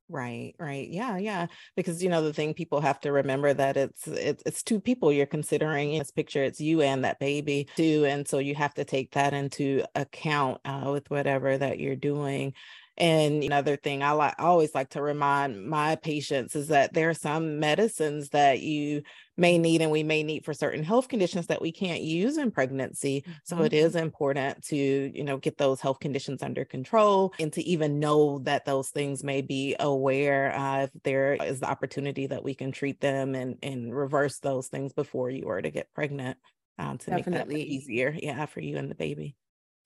Right, 0.09 0.53
right. 0.57 0.87
Yeah, 0.87 1.17
yeah. 1.17 1.47
Because 1.75 2.01
you 2.01 2.07
know 2.09 2.21
the 2.21 2.31
thing 2.31 2.53
people 2.53 2.79
have 2.79 2.99
to 3.01 3.11
remember 3.11 3.53
that 3.53 3.75
it's 3.75 4.07
it's 4.07 4.41
it's 4.45 4.63
two 4.63 4.79
people 4.79 5.11
you're 5.11 5.25
considering 5.25 5.91
in 5.91 5.99
this 5.99 6.11
picture. 6.11 6.43
It's 6.43 6.61
you 6.61 6.81
and 6.81 7.03
that 7.03 7.19
baby 7.19 7.67
too, 7.75 8.05
and 8.07 8.25
so 8.25 8.37
you 8.37 8.55
have 8.55 8.73
to 8.75 8.85
take 8.85 9.11
that 9.11 9.33
into 9.33 9.83
account 9.95 10.61
uh, 10.63 10.91
with 10.93 11.09
whatever 11.11 11.57
that 11.57 11.79
you're 11.79 11.97
doing. 11.97 12.53
And 12.97 13.43
another 13.43 13.75
thing 13.75 14.01
I 14.01 14.11
like 14.11 14.33
I 14.39 14.43
always 14.43 14.73
like 14.73 14.89
to 14.91 15.01
remind 15.01 15.67
my 15.67 15.95
patients 15.95 16.55
is 16.55 16.69
that 16.69 16.93
there 16.93 17.09
are 17.09 17.13
some 17.13 17.59
medicines 17.59 18.29
that 18.29 18.61
you 18.61 19.03
may 19.37 19.59
need 19.59 19.81
and 19.81 19.91
we 19.91 20.01
may 20.01 20.23
need 20.23 20.43
for 20.43 20.53
certain 20.53 20.83
health 20.83 21.07
conditions 21.07 21.47
that 21.47 21.61
we 21.61 21.71
can't 21.71 22.01
use 22.01 22.37
in 22.37 22.49
pregnancy. 22.49 23.21
Mm-hmm. 23.21 23.31
So 23.43 23.61
it 23.61 23.73
is 23.73 23.95
important 23.95 24.63
to, 24.65 24.75
you 24.75 25.23
know, 25.23 25.37
get 25.37 25.57
those 25.57 25.79
health 25.79 25.99
conditions 25.99 26.41
under 26.41 26.65
control 26.65 27.33
and 27.39 27.53
to 27.53 27.63
even 27.63 27.99
know 27.99 28.39
that 28.39 28.65
those 28.65 28.89
things 28.89 29.23
may 29.23 29.41
be 29.41 29.75
aware 29.79 30.55
uh, 30.55 30.83
if 30.83 30.91
there 31.03 31.35
is 31.35 31.59
the 31.59 31.69
opportunity 31.69 32.25
that 32.27 32.43
we 32.43 32.55
can 32.55 32.71
treat 32.71 32.99
them 32.99 33.35
and 33.35 33.57
and 33.61 33.95
reverse 33.95 34.39
those 34.39 34.67
things 34.67 34.93
before 34.93 35.29
you 35.29 35.45
were 35.45 35.61
to 35.61 35.69
get 35.69 35.93
pregnant 35.93 36.37
um, 36.79 36.97
to 36.99 37.11
Definitely. 37.11 37.55
make 37.55 37.67
that 37.67 37.73
easier, 37.73 38.15
yeah, 38.21 38.45
for 38.45 38.59
you 38.59 38.77
and 38.77 38.89
the 38.89 38.95
baby. 38.95 39.35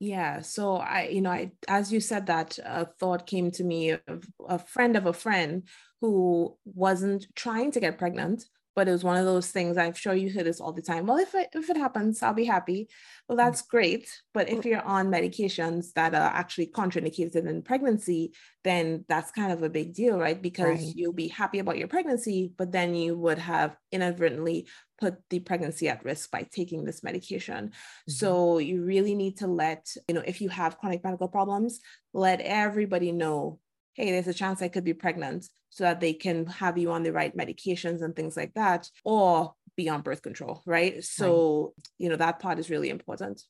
Yeah. 0.04 0.42
So 0.42 0.78
I, 0.78 1.10
you 1.10 1.22
know, 1.22 1.30
I, 1.30 1.52
as 1.68 1.94
you 1.94 2.00
said 2.00 2.26
that, 2.26 2.58
a 2.66 2.86
thought 3.00 3.28
came 3.28 3.52
to 3.52 3.64
me 3.64 3.92
of 3.92 4.26
a 4.50 4.58
friend 4.58 4.96
of 4.96 5.06
a 5.06 5.14
friend 5.14 5.62
who 6.02 6.58
wasn't 6.66 7.28
trying 7.36 7.70
to 7.72 7.80
get 7.80 8.00
pregnant, 8.00 8.46
but 8.76 8.88
it 8.88 8.92
was 8.92 9.04
one 9.04 9.18
of 9.18 9.26
those 9.26 9.50
things 9.50 9.78
i'm 9.78 9.94
sure 9.94 10.14
you 10.14 10.30
hear 10.30 10.44
this 10.44 10.60
all 10.60 10.74
the 10.74 10.82
time 10.82 11.06
well 11.06 11.18
if 11.18 11.34
it, 11.36 11.50
if 11.54 11.70
it 11.70 11.78
happens 11.78 12.22
i'll 12.22 12.34
be 12.34 12.46
happy 12.46 12.88
well 13.28 13.38
mm. 13.38 13.42
that's 13.42 13.62
great 13.62 14.10
but 14.34 14.50
if 14.50 14.66
you're 14.66 14.82
on 14.82 15.12
medications 15.12 15.94
that 15.94 16.14
are 16.14 16.32
actually 16.34 16.68
contraindicated 16.68 17.48
in 17.48 17.62
pregnancy 17.62 18.34
then 18.64 19.04
that's 19.08 19.32
kind 19.32 19.52
of 19.52 19.64
a 19.64 19.70
big 19.70 19.94
deal 19.94 20.18
right 20.18 20.42
because 20.42 20.80
right. 20.80 20.94
you'll 20.96 21.14
be 21.14 21.28
happy 21.28 21.60
about 21.60 21.78
your 21.78 21.88
pregnancy 21.88 22.52
but 22.58 22.72
then 22.72 22.94
you 22.96 23.18
would 23.18 23.40
have 23.40 23.76
inadvertently 23.92 24.68
put 25.00 25.16
the 25.30 25.40
pregnancy 25.40 25.90
at 25.90 26.04
risk 26.06 26.30
by 26.32 26.48
taking 26.52 26.84
this 26.84 27.04
medication 27.04 27.68
mm-hmm. 27.68 28.12
so 28.12 28.60
you 28.60 28.84
really 28.84 29.16
need 29.16 29.38
to 29.38 29.48
let 29.48 29.88
you 30.08 30.16
know 30.16 30.24
if 30.26 30.42
you 30.42 30.50
have 30.50 30.78
chronic 30.78 31.04
medical 31.04 31.28
problems 31.28 31.80
let 32.14 32.40
everybody 32.42 33.12
know 33.12 33.60
hey, 34.02 34.12
there's 34.12 34.28
a 34.28 34.34
chance 34.34 34.64
I 34.64 34.68
could 34.68 34.84
be 34.84 34.96
pregnant 34.96 35.48
so 35.70 35.84
that 35.84 36.00
they 36.00 36.14
can 36.14 36.48
have 36.48 36.78
you 36.78 36.92
on 36.92 37.04
the 37.04 37.14
right 37.14 37.38
medications 37.38 38.02
and 38.02 38.16
things 38.16 38.36
like 38.36 38.56
that, 38.56 38.90
or 39.06 39.54
be 39.78 39.90
on 39.90 40.02
birth 40.02 40.24
control, 40.24 40.64
right? 40.66 41.04
So, 41.04 41.74
right. 41.78 41.88
you 42.00 42.10
know, 42.10 42.16
that 42.16 42.40
part 42.40 42.58
is 42.58 42.72
really 42.72 42.90
important. 42.90 43.44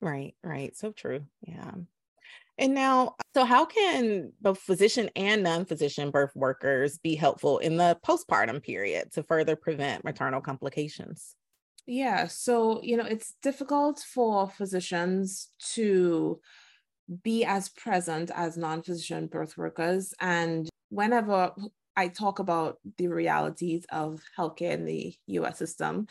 Right, 0.00 0.34
right. 0.44 0.76
So 0.76 0.92
true. 0.92 1.24
Yeah. 1.42 1.72
And 2.56 2.72
now, 2.72 3.16
so 3.34 3.44
how 3.44 3.66
can 3.66 4.32
both 4.40 4.60
physician 4.60 5.10
and 5.16 5.42
non 5.42 5.64
physician 5.64 6.10
birth 6.10 6.36
workers 6.36 6.98
be 6.98 7.16
helpful 7.16 7.58
in 7.58 7.76
the 7.76 7.98
postpartum 8.06 8.62
period 8.62 9.12
to 9.12 9.24
further 9.24 9.56
prevent 9.56 10.04
maternal 10.04 10.40
complications? 10.40 11.34
Yeah. 11.84 12.28
So, 12.28 12.80
you 12.82 12.96
know, 12.96 13.04
it's 13.04 13.34
difficult 13.42 13.98
for 13.98 14.48
physicians 14.50 15.50
to 15.74 16.40
be 17.22 17.44
as 17.44 17.68
present 17.68 18.30
as 18.34 18.56
non-physician 18.56 19.26
birth 19.26 19.56
workers 19.56 20.14
and 20.20 20.68
whenever 20.88 21.52
i 21.96 22.08
talk 22.08 22.38
about 22.38 22.78
the 22.98 23.08
realities 23.08 23.84
of 23.90 24.20
healthcare 24.38 24.72
in 24.72 24.84
the 24.84 25.16
us 25.28 25.58
system 25.58 26.06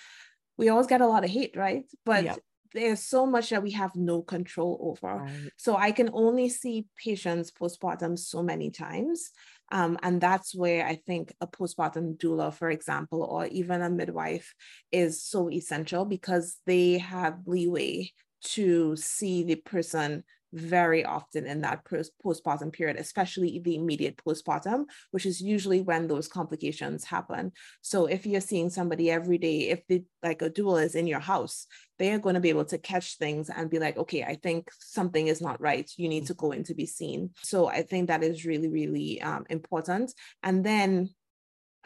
we 0.58 0.70
always 0.70 0.88
get 0.88 1.02
a 1.02 1.08
lot 1.08 1.24
of 1.24 1.30
hate 1.30 1.56
right 1.56 1.86
but 2.06 2.24
yep. 2.24 2.40
there's 2.74 3.02
so 3.02 3.26
much 3.26 3.50
that 3.50 3.64
we 3.64 3.72
have 3.72 3.96
no 3.96 4.22
control 4.22 4.78
over 4.82 5.18
right. 5.18 5.50
so 5.58 5.76
i 5.76 5.92
can 5.92 6.10
only 6.14 6.50
see 6.50 6.86
patients 7.04 7.52
postpartum 7.52 8.18
so 8.18 8.42
many 8.42 8.70
times 8.70 9.32
um, 9.72 9.98
and 10.04 10.22
that's 10.22 10.54
where 10.54 10.86
I 10.86 10.96
think 10.96 11.34
a 11.42 11.48
postpartum 11.48 12.18
doula, 12.18 12.54
for 12.54 12.70
example, 12.70 13.24
or 13.24 13.48
even 13.48 13.82
a 13.82 13.90
midwife 13.90 14.54
is 14.92 15.24
so 15.24 15.50
essential 15.50 16.06
because 16.06 16.58
they 16.66 17.00
have 17.00 17.40
leeway 17.48 18.12
to 18.44 18.96
see 18.96 19.44
the 19.44 19.56
person 19.56 20.24
very 20.56 21.04
often 21.04 21.46
in 21.46 21.62
that 21.62 21.84
postpartum 22.26 22.72
period, 22.72 22.98
especially 22.98 23.60
the 23.60 23.76
immediate 23.76 24.18
postpartum, 24.26 24.86
which 25.12 25.26
is 25.26 25.42
usually 25.42 25.82
when 25.82 26.08
those 26.08 26.28
complications 26.28 27.04
happen. 27.04 27.52
So 27.82 28.06
if 28.06 28.26
you're 28.26 28.42
seeing 28.42 28.70
somebody 28.70 29.12
every 29.12 29.38
day, 29.38 29.70
if 29.70 29.86
the 29.88 30.04
like 30.24 30.42
a 30.42 30.50
doula 30.50 30.84
is 30.84 30.96
in 30.96 31.08
your 31.08 31.20
house, 31.20 31.68
they 32.00 32.12
are 32.12 32.20
going 32.20 32.36
to 32.36 32.42
be 32.42 32.50
able 32.50 32.66
to 32.66 32.78
catch 32.78 33.18
things 33.18 33.50
and 33.50 33.70
be 33.70 33.80
like, 33.80 33.98
okay, 33.98 34.24
I 34.24 34.36
think 34.36 34.70
something 34.80 35.28
is 35.28 35.42
not 35.42 35.62
right. 35.62 35.90
You 35.98 36.10
need 36.10 36.28
to 36.28 36.34
go 36.34 36.52
in 36.52 36.64
to 36.64 36.74
be 36.74 36.86
seen. 36.86 37.32
So 37.44 37.68
I 37.68 37.84
think 37.84 38.08
that 38.08 38.24
is 38.24 38.46
really, 38.46 38.70
really 38.70 39.22
um, 39.22 39.46
important. 39.50 40.14
And 40.42 40.66
then 40.66 41.10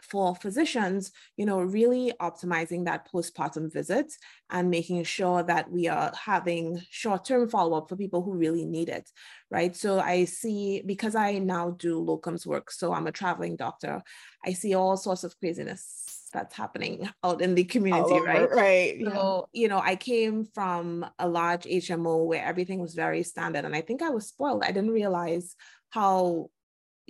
for 0.02 0.34
physicians, 0.34 1.12
you 1.36 1.46
know, 1.46 1.60
really 1.60 2.12
optimizing 2.20 2.84
that 2.84 3.10
postpartum 3.10 3.72
visit 3.72 4.12
and 4.50 4.70
making 4.70 5.04
sure 5.04 5.42
that 5.42 5.70
we 5.70 5.88
are 5.88 6.12
having 6.14 6.80
short-term 6.90 7.48
follow-up 7.48 7.88
for 7.88 7.96
people 7.96 8.22
who 8.22 8.34
really 8.34 8.66
need 8.66 8.88
it, 8.88 9.10
right? 9.50 9.74
So 9.76 10.00
I 10.00 10.24
see, 10.24 10.82
because 10.84 11.14
I 11.14 11.38
now 11.38 11.70
do 11.70 12.04
locums 12.04 12.46
work, 12.46 12.70
so 12.70 12.92
I'm 12.92 13.06
a 13.06 13.12
traveling 13.12 13.56
doctor, 13.56 14.02
I 14.44 14.52
see 14.52 14.74
all 14.74 14.96
sorts 14.96 15.24
of 15.24 15.38
craziness 15.38 16.28
that's 16.32 16.54
happening 16.54 17.08
out 17.24 17.42
in 17.42 17.54
the 17.54 17.64
community, 17.64 18.12
over, 18.12 18.24
right? 18.24 18.50
Right. 18.50 19.00
So, 19.04 19.48
yeah. 19.52 19.62
you 19.62 19.68
know, 19.68 19.80
I 19.80 19.96
came 19.96 20.44
from 20.44 21.04
a 21.18 21.28
large 21.28 21.64
HMO 21.64 22.24
where 22.24 22.44
everything 22.44 22.80
was 22.80 22.94
very 22.94 23.24
standard. 23.24 23.64
And 23.64 23.74
I 23.74 23.80
think 23.80 24.00
I 24.00 24.10
was 24.10 24.28
spoiled. 24.28 24.62
I 24.62 24.68
didn't 24.70 24.92
realize 24.92 25.56
how 25.90 26.50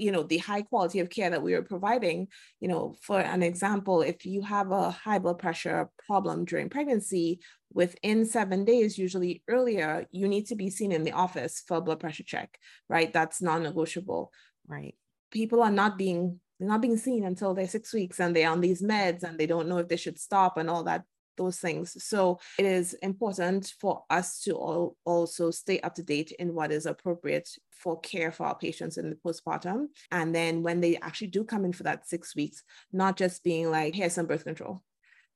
you 0.00 0.10
know 0.10 0.22
the 0.22 0.38
high 0.38 0.62
quality 0.62 1.00
of 1.00 1.10
care 1.10 1.30
that 1.30 1.42
we 1.42 1.52
were 1.52 1.62
providing 1.62 2.28
you 2.60 2.68
know 2.68 2.96
for 3.02 3.20
an 3.20 3.42
example 3.42 4.02
if 4.02 4.24
you 4.24 4.42
have 4.42 4.70
a 4.70 4.90
high 4.90 5.18
blood 5.18 5.38
pressure 5.38 5.90
problem 6.06 6.44
during 6.44 6.68
pregnancy 6.68 7.40
within 7.72 8.24
seven 8.24 8.64
days 8.64 8.98
usually 8.98 9.42
earlier 9.48 10.06
you 10.10 10.26
need 10.26 10.46
to 10.46 10.56
be 10.56 10.70
seen 10.70 10.92
in 10.92 11.04
the 11.04 11.12
office 11.12 11.62
for 11.66 11.76
a 11.76 11.80
blood 11.80 12.00
pressure 12.00 12.24
check 12.24 12.58
right? 12.88 13.12
That's 13.12 13.42
non-negotiable 13.42 14.32
right? 14.66 14.94
People 15.30 15.62
are 15.62 15.70
not 15.70 15.98
being 15.98 16.40
not 16.58 16.82
being 16.82 16.98
seen 16.98 17.24
until 17.24 17.54
they're 17.54 17.68
six 17.68 17.94
weeks 17.94 18.20
and 18.20 18.36
they're 18.36 18.50
on 18.50 18.60
these 18.60 18.82
meds 18.82 19.22
and 19.22 19.38
they 19.38 19.46
don't 19.46 19.68
know 19.68 19.78
if 19.78 19.88
they 19.88 19.96
should 19.96 20.18
stop 20.18 20.58
and 20.58 20.68
all 20.68 20.84
that 20.84 21.04
those 21.36 21.58
things. 21.58 22.02
So 22.04 22.38
it 22.58 22.66
is 22.66 22.94
important 22.94 23.72
for 23.80 24.04
us 24.10 24.40
to 24.42 24.52
all 24.54 24.96
also 25.04 25.50
stay 25.50 25.80
up 25.80 25.94
to 25.96 26.02
date 26.02 26.32
in 26.38 26.54
what 26.54 26.72
is 26.72 26.86
appropriate 26.86 27.48
for 27.70 27.98
care 28.00 28.30
for 28.32 28.46
our 28.46 28.58
patients 28.58 28.98
in 28.98 29.10
the 29.10 29.16
postpartum. 29.16 29.86
And 30.10 30.34
then 30.34 30.62
when 30.62 30.80
they 30.80 30.96
actually 30.96 31.28
do 31.28 31.44
come 31.44 31.64
in 31.64 31.72
for 31.72 31.84
that 31.84 32.08
six 32.08 32.36
weeks, 32.36 32.62
not 32.92 33.16
just 33.16 33.42
being 33.42 33.70
like, 33.70 33.94
here's 33.94 34.14
some 34.14 34.26
birth 34.26 34.44
control. 34.44 34.82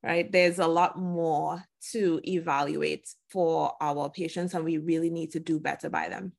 Right. 0.03 0.31
There's 0.31 0.59
a 0.59 0.67
lot 0.67 0.99
more 0.99 1.65
to 1.93 2.21
evaluate 2.25 3.09
for 3.31 3.73
our 3.81 4.11
patients, 4.11 4.53
and 4.53 4.63
we 4.63 4.77
really 4.77 5.09
need 5.09 5.31
to 5.31 5.41
do 5.41 5.59
better 5.59 5.89
by 5.89 6.11
them. 6.11 6.33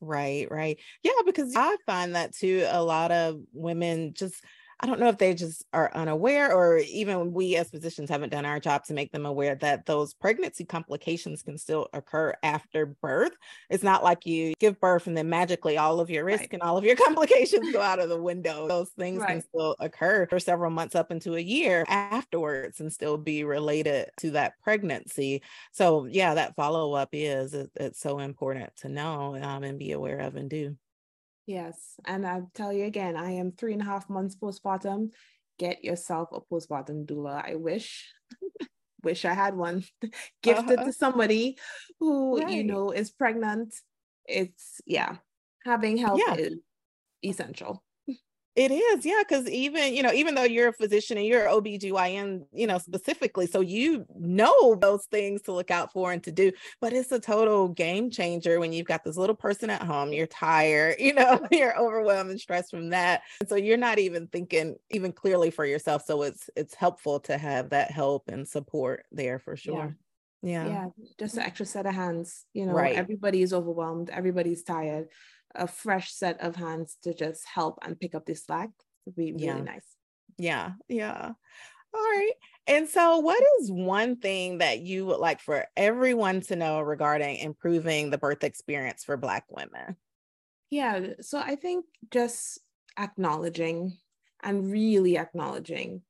Right, 0.00 0.50
right. 0.50 0.80
Yeah, 1.04 1.12
because 1.24 1.54
I 1.54 1.76
find 1.86 2.16
that 2.16 2.34
too. 2.34 2.66
A 2.68 2.82
lot 2.82 3.12
of 3.12 3.40
women 3.52 4.14
just 4.14 4.42
I 4.82 4.88
don't 4.88 4.98
know 4.98 5.08
if 5.08 5.18
they 5.18 5.32
just 5.32 5.64
are 5.72 5.92
unaware 5.94 6.52
or 6.52 6.78
even 6.78 7.32
we 7.32 7.54
as 7.54 7.70
physicians 7.70 8.10
haven't 8.10 8.30
done 8.30 8.44
our 8.44 8.58
job 8.58 8.84
to 8.86 8.94
make 8.94 9.12
them 9.12 9.26
aware 9.26 9.54
that 9.54 9.86
those 9.86 10.12
pregnancy 10.12 10.64
complications 10.64 11.40
can 11.40 11.56
still 11.56 11.86
occur 11.92 12.34
after 12.42 12.86
birth. 12.86 13.30
It's 13.70 13.84
not 13.84 14.02
like 14.02 14.26
you 14.26 14.54
give 14.58 14.80
birth 14.80 15.06
and 15.06 15.16
then 15.16 15.28
magically 15.28 15.78
all 15.78 16.00
of 16.00 16.10
your 16.10 16.24
risk 16.24 16.40
right. 16.40 16.54
and 16.54 16.62
all 16.62 16.76
of 16.76 16.84
your 16.84 16.96
complications 17.06 17.72
go 17.72 17.80
out 17.80 18.00
of 18.00 18.08
the 18.08 18.20
window. 18.20 18.66
Those 18.66 18.90
things 18.98 19.20
right. 19.20 19.28
can 19.28 19.42
still 19.42 19.76
occur 19.78 20.26
for 20.26 20.40
several 20.40 20.72
months 20.72 20.96
up 20.96 21.12
into 21.12 21.36
a 21.36 21.40
year 21.40 21.84
afterwards 21.86 22.80
and 22.80 22.92
still 22.92 23.16
be 23.16 23.44
related 23.44 24.10
to 24.18 24.32
that 24.32 24.54
pregnancy. 24.64 25.42
So 25.70 26.06
yeah, 26.06 26.34
that 26.34 26.56
follow 26.56 26.94
up 26.94 27.10
is 27.12 27.54
it's 27.54 28.00
so 28.00 28.18
important 28.18 28.74
to 28.78 28.88
know 28.88 29.36
um, 29.40 29.62
and 29.62 29.78
be 29.78 29.92
aware 29.92 30.18
of 30.18 30.34
and 30.34 30.50
do. 30.50 30.76
Yes. 31.46 31.98
And 32.06 32.26
I 32.26 32.42
tell 32.54 32.72
you 32.72 32.84
again, 32.84 33.16
I 33.16 33.32
am 33.32 33.52
three 33.52 33.72
and 33.72 33.82
a 33.82 33.84
half 33.84 34.08
months 34.08 34.36
postpartum. 34.36 35.10
Get 35.58 35.84
yourself 35.84 36.28
a 36.32 36.40
postpartum 36.40 37.06
doula. 37.06 37.44
I 37.44 37.56
wish, 37.56 38.12
wish 39.02 39.24
I 39.24 39.34
had 39.34 39.56
one 39.56 39.84
gifted 40.42 40.78
uh-huh. 40.78 40.86
to 40.86 40.92
somebody 40.92 41.58
who, 41.98 42.40
right. 42.40 42.50
you 42.50 42.64
know, 42.64 42.90
is 42.90 43.10
pregnant. 43.10 43.74
It's, 44.26 44.80
yeah, 44.86 45.16
having 45.64 45.96
help 45.96 46.20
yeah. 46.24 46.34
is 46.34 46.58
essential. 47.22 47.82
It 48.54 48.70
is, 48.70 49.06
yeah, 49.06 49.22
because 49.26 49.48
even, 49.48 49.94
you 49.94 50.02
know, 50.02 50.12
even 50.12 50.34
though 50.34 50.42
you're 50.42 50.68
a 50.68 50.72
physician 50.74 51.16
and 51.16 51.26
you're 51.26 51.46
OBGYN, 51.46 52.44
you 52.52 52.66
know, 52.66 52.76
specifically, 52.76 53.46
so 53.46 53.60
you 53.60 54.04
know 54.14 54.74
those 54.74 55.06
things 55.06 55.40
to 55.42 55.52
look 55.52 55.70
out 55.70 55.90
for 55.90 56.12
and 56.12 56.22
to 56.24 56.32
do, 56.32 56.52
but 56.78 56.92
it's 56.92 57.10
a 57.12 57.18
total 57.18 57.68
game 57.68 58.10
changer 58.10 58.60
when 58.60 58.74
you've 58.74 58.86
got 58.86 59.04
this 59.04 59.16
little 59.16 59.34
person 59.34 59.70
at 59.70 59.82
home, 59.82 60.12
you're 60.12 60.26
tired, 60.26 60.96
you 61.00 61.14
know, 61.14 61.40
you're 61.50 61.78
overwhelmed 61.78 62.30
and 62.30 62.40
stressed 62.40 62.70
from 62.70 62.90
that. 62.90 63.22
And 63.40 63.48
so 63.48 63.56
you're 63.56 63.78
not 63.78 63.98
even 63.98 64.26
thinking 64.26 64.76
even 64.90 65.12
clearly 65.12 65.50
for 65.50 65.64
yourself. 65.64 66.04
So 66.04 66.20
it's 66.20 66.50
it's 66.54 66.74
helpful 66.74 67.20
to 67.20 67.38
have 67.38 67.70
that 67.70 67.90
help 67.90 68.28
and 68.28 68.46
support 68.46 69.06
there 69.12 69.38
for 69.38 69.56
sure. 69.56 69.96
Yeah. 70.42 70.64
Yeah. 70.64 70.66
yeah. 70.66 70.86
Just 71.18 71.36
an 71.36 71.42
extra 71.44 71.64
set 71.64 71.86
of 71.86 71.94
hands. 71.94 72.44
You 72.52 72.66
know, 72.66 72.72
right. 72.72 72.96
everybody's 72.96 73.54
overwhelmed, 73.54 74.10
everybody's 74.10 74.62
tired 74.62 75.08
a 75.54 75.66
fresh 75.66 76.12
set 76.12 76.40
of 76.40 76.56
hands 76.56 76.96
to 77.02 77.14
just 77.14 77.46
help 77.46 77.78
and 77.82 77.98
pick 77.98 78.14
up 78.14 78.26
the 78.26 78.34
slack 78.34 78.70
would 79.06 79.16
be 79.16 79.32
really 79.32 79.46
yeah. 79.46 79.60
nice. 79.60 79.86
Yeah, 80.38 80.72
yeah. 80.88 81.32
All 81.94 82.00
right. 82.00 82.32
And 82.66 82.88
so, 82.88 83.18
what 83.18 83.42
is 83.60 83.70
one 83.70 84.16
thing 84.16 84.58
that 84.58 84.80
you 84.80 85.06
would 85.06 85.18
like 85.18 85.40
for 85.40 85.66
everyone 85.76 86.40
to 86.42 86.56
know 86.56 86.80
regarding 86.80 87.36
improving 87.36 88.10
the 88.10 88.18
birth 88.18 88.44
experience 88.44 89.04
for 89.04 89.16
Black 89.16 89.44
women? 89.50 89.96
Yeah. 90.70 91.08
So, 91.20 91.38
I 91.38 91.56
think 91.56 91.84
just 92.10 92.60
acknowledging 92.98 93.98
and 94.42 94.70
really 94.70 95.18
acknowledging 95.18 96.02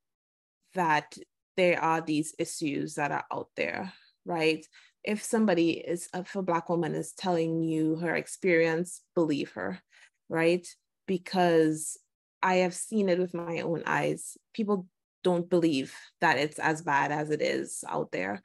that 0.74 1.16
there 1.56 1.82
are 1.82 2.00
these 2.00 2.34
issues 2.38 2.94
that 2.94 3.12
are 3.12 3.24
out 3.32 3.48
there, 3.56 3.92
right? 4.24 4.64
If 5.04 5.22
somebody 5.22 5.72
is 5.72 6.08
if 6.14 6.34
a 6.34 6.42
black 6.42 6.68
woman 6.68 6.94
is 6.94 7.12
telling 7.12 7.62
you 7.62 7.96
her 7.96 8.14
experience 8.14 9.02
believe 9.14 9.52
her 9.52 9.80
right? 10.28 10.66
Because 11.06 11.98
i 12.42 12.56
have 12.56 12.74
seen 12.74 13.08
it 13.08 13.18
with 13.18 13.34
my 13.34 13.60
own 13.60 13.82
eyes. 13.86 14.36
People 14.54 14.86
don't 15.22 15.48
believe 15.48 15.94
that 16.20 16.36
it's 16.36 16.58
as 16.58 16.82
bad 16.82 17.12
as 17.12 17.30
it 17.30 17.40
is 17.40 17.84
out 17.88 18.10
there 18.10 18.42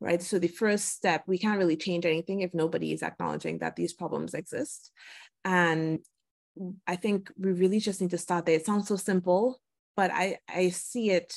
right? 0.00 0.22
So 0.22 0.38
the 0.38 0.48
first 0.48 0.86
step 0.88 1.24
we 1.26 1.38
can't 1.38 1.58
really 1.58 1.76
change 1.76 2.06
anything 2.06 2.40
if 2.40 2.54
nobody 2.54 2.92
is 2.92 3.02
acknowledging 3.02 3.58
that 3.58 3.76
these 3.76 3.92
problems 3.92 4.34
exist. 4.34 4.90
And 5.44 6.00
i 6.86 6.96
think 6.96 7.30
we 7.38 7.52
really 7.52 7.78
just 7.78 8.00
need 8.00 8.10
to 8.10 8.18
start 8.18 8.44
there. 8.44 8.56
It 8.56 8.66
sounds 8.66 8.88
so 8.88 8.96
simple 8.96 9.60
but 9.96 10.10
i 10.12 10.38
i 10.48 10.70
see 10.70 11.10
it 11.10 11.34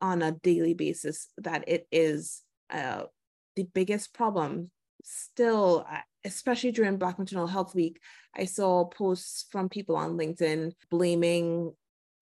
on 0.00 0.22
a 0.22 0.32
daily 0.32 0.74
basis 0.74 1.28
that 1.38 1.64
it 1.66 1.86
is 1.90 2.42
uh, 2.70 3.04
the 3.56 3.64
biggest 3.74 4.14
problem 4.14 4.70
still 5.02 5.86
especially 6.24 6.72
during 6.72 6.96
black 6.96 7.18
maternal 7.18 7.46
health 7.46 7.74
week 7.74 8.00
i 8.36 8.44
saw 8.44 8.84
posts 8.84 9.46
from 9.50 9.68
people 9.68 9.96
on 9.96 10.16
linkedin 10.16 10.72
blaming 10.90 11.72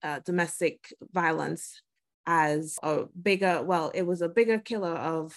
uh, 0.03 0.19
domestic 0.25 0.93
violence 1.13 1.81
as 2.27 2.77
a 2.83 3.05
bigger 3.21 3.63
well 3.63 3.91
it 3.95 4.03
was 4.03 4.21
a 4.21 4.29
bigger 4.29 4.59
killer 4.59 4.93
of 4.93 5.35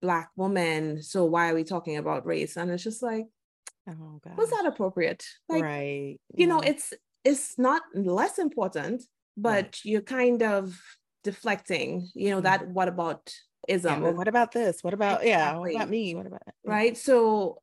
black 0.00 0.30
women. 0.36 1.02
So 1.02 1.24
why 1.24 1.50
are 1.50 1.54
we 1.54 1.64
talking 1.64 1.96
about 1.96 2.26
race? 2.26 2.56
And 2.56 2.70
it's 2.70 2.82
just 2.82 3.02
like 3.02 3.26
oh 3.88 4.20
god 4.24 4.36
was 4.36 4.50
that 4.50 4.66
appropriate? 4.66 5.24
Like 5.48 5.62
right. 5.62 6.16
you 6.34 6.46
yeah. 6.46 6.46
know 6.46 6.60
it's 6.60 6.92
it's 7.24 7.58
not 7.58 7.82
less 7.94 8.38
important 8.38 9.02
but 9.36 9.64
right. 9.64 9.78
you're 9.84 10.00
kind 10.00 10.42
of 10.42 10.80
deflecting 11.22 12.08
you 12.14 12.30
know 12.30 12.36
mm-hmm. 12.36 12.44
that 12.44 12.68
what 12.68 12.88
about 12.88 13.32
ism. 13.68 13.90
Yeah, 13.90 14.00
well, 14.00 14.14
what 14.14 14.28
about 14.28 14.52
this? 14.52 14.82
What 14.82 14.94
about 14.94 15.22
exactly. 15.22 15.30
yeah? 15.30 15.56
What 15.56 15.74
about 15.74 15.90
me? 15.90 16.14
What 16.14 16.26
about 16.26 16.42
right? 16.64 16.96
So 16.96 17.60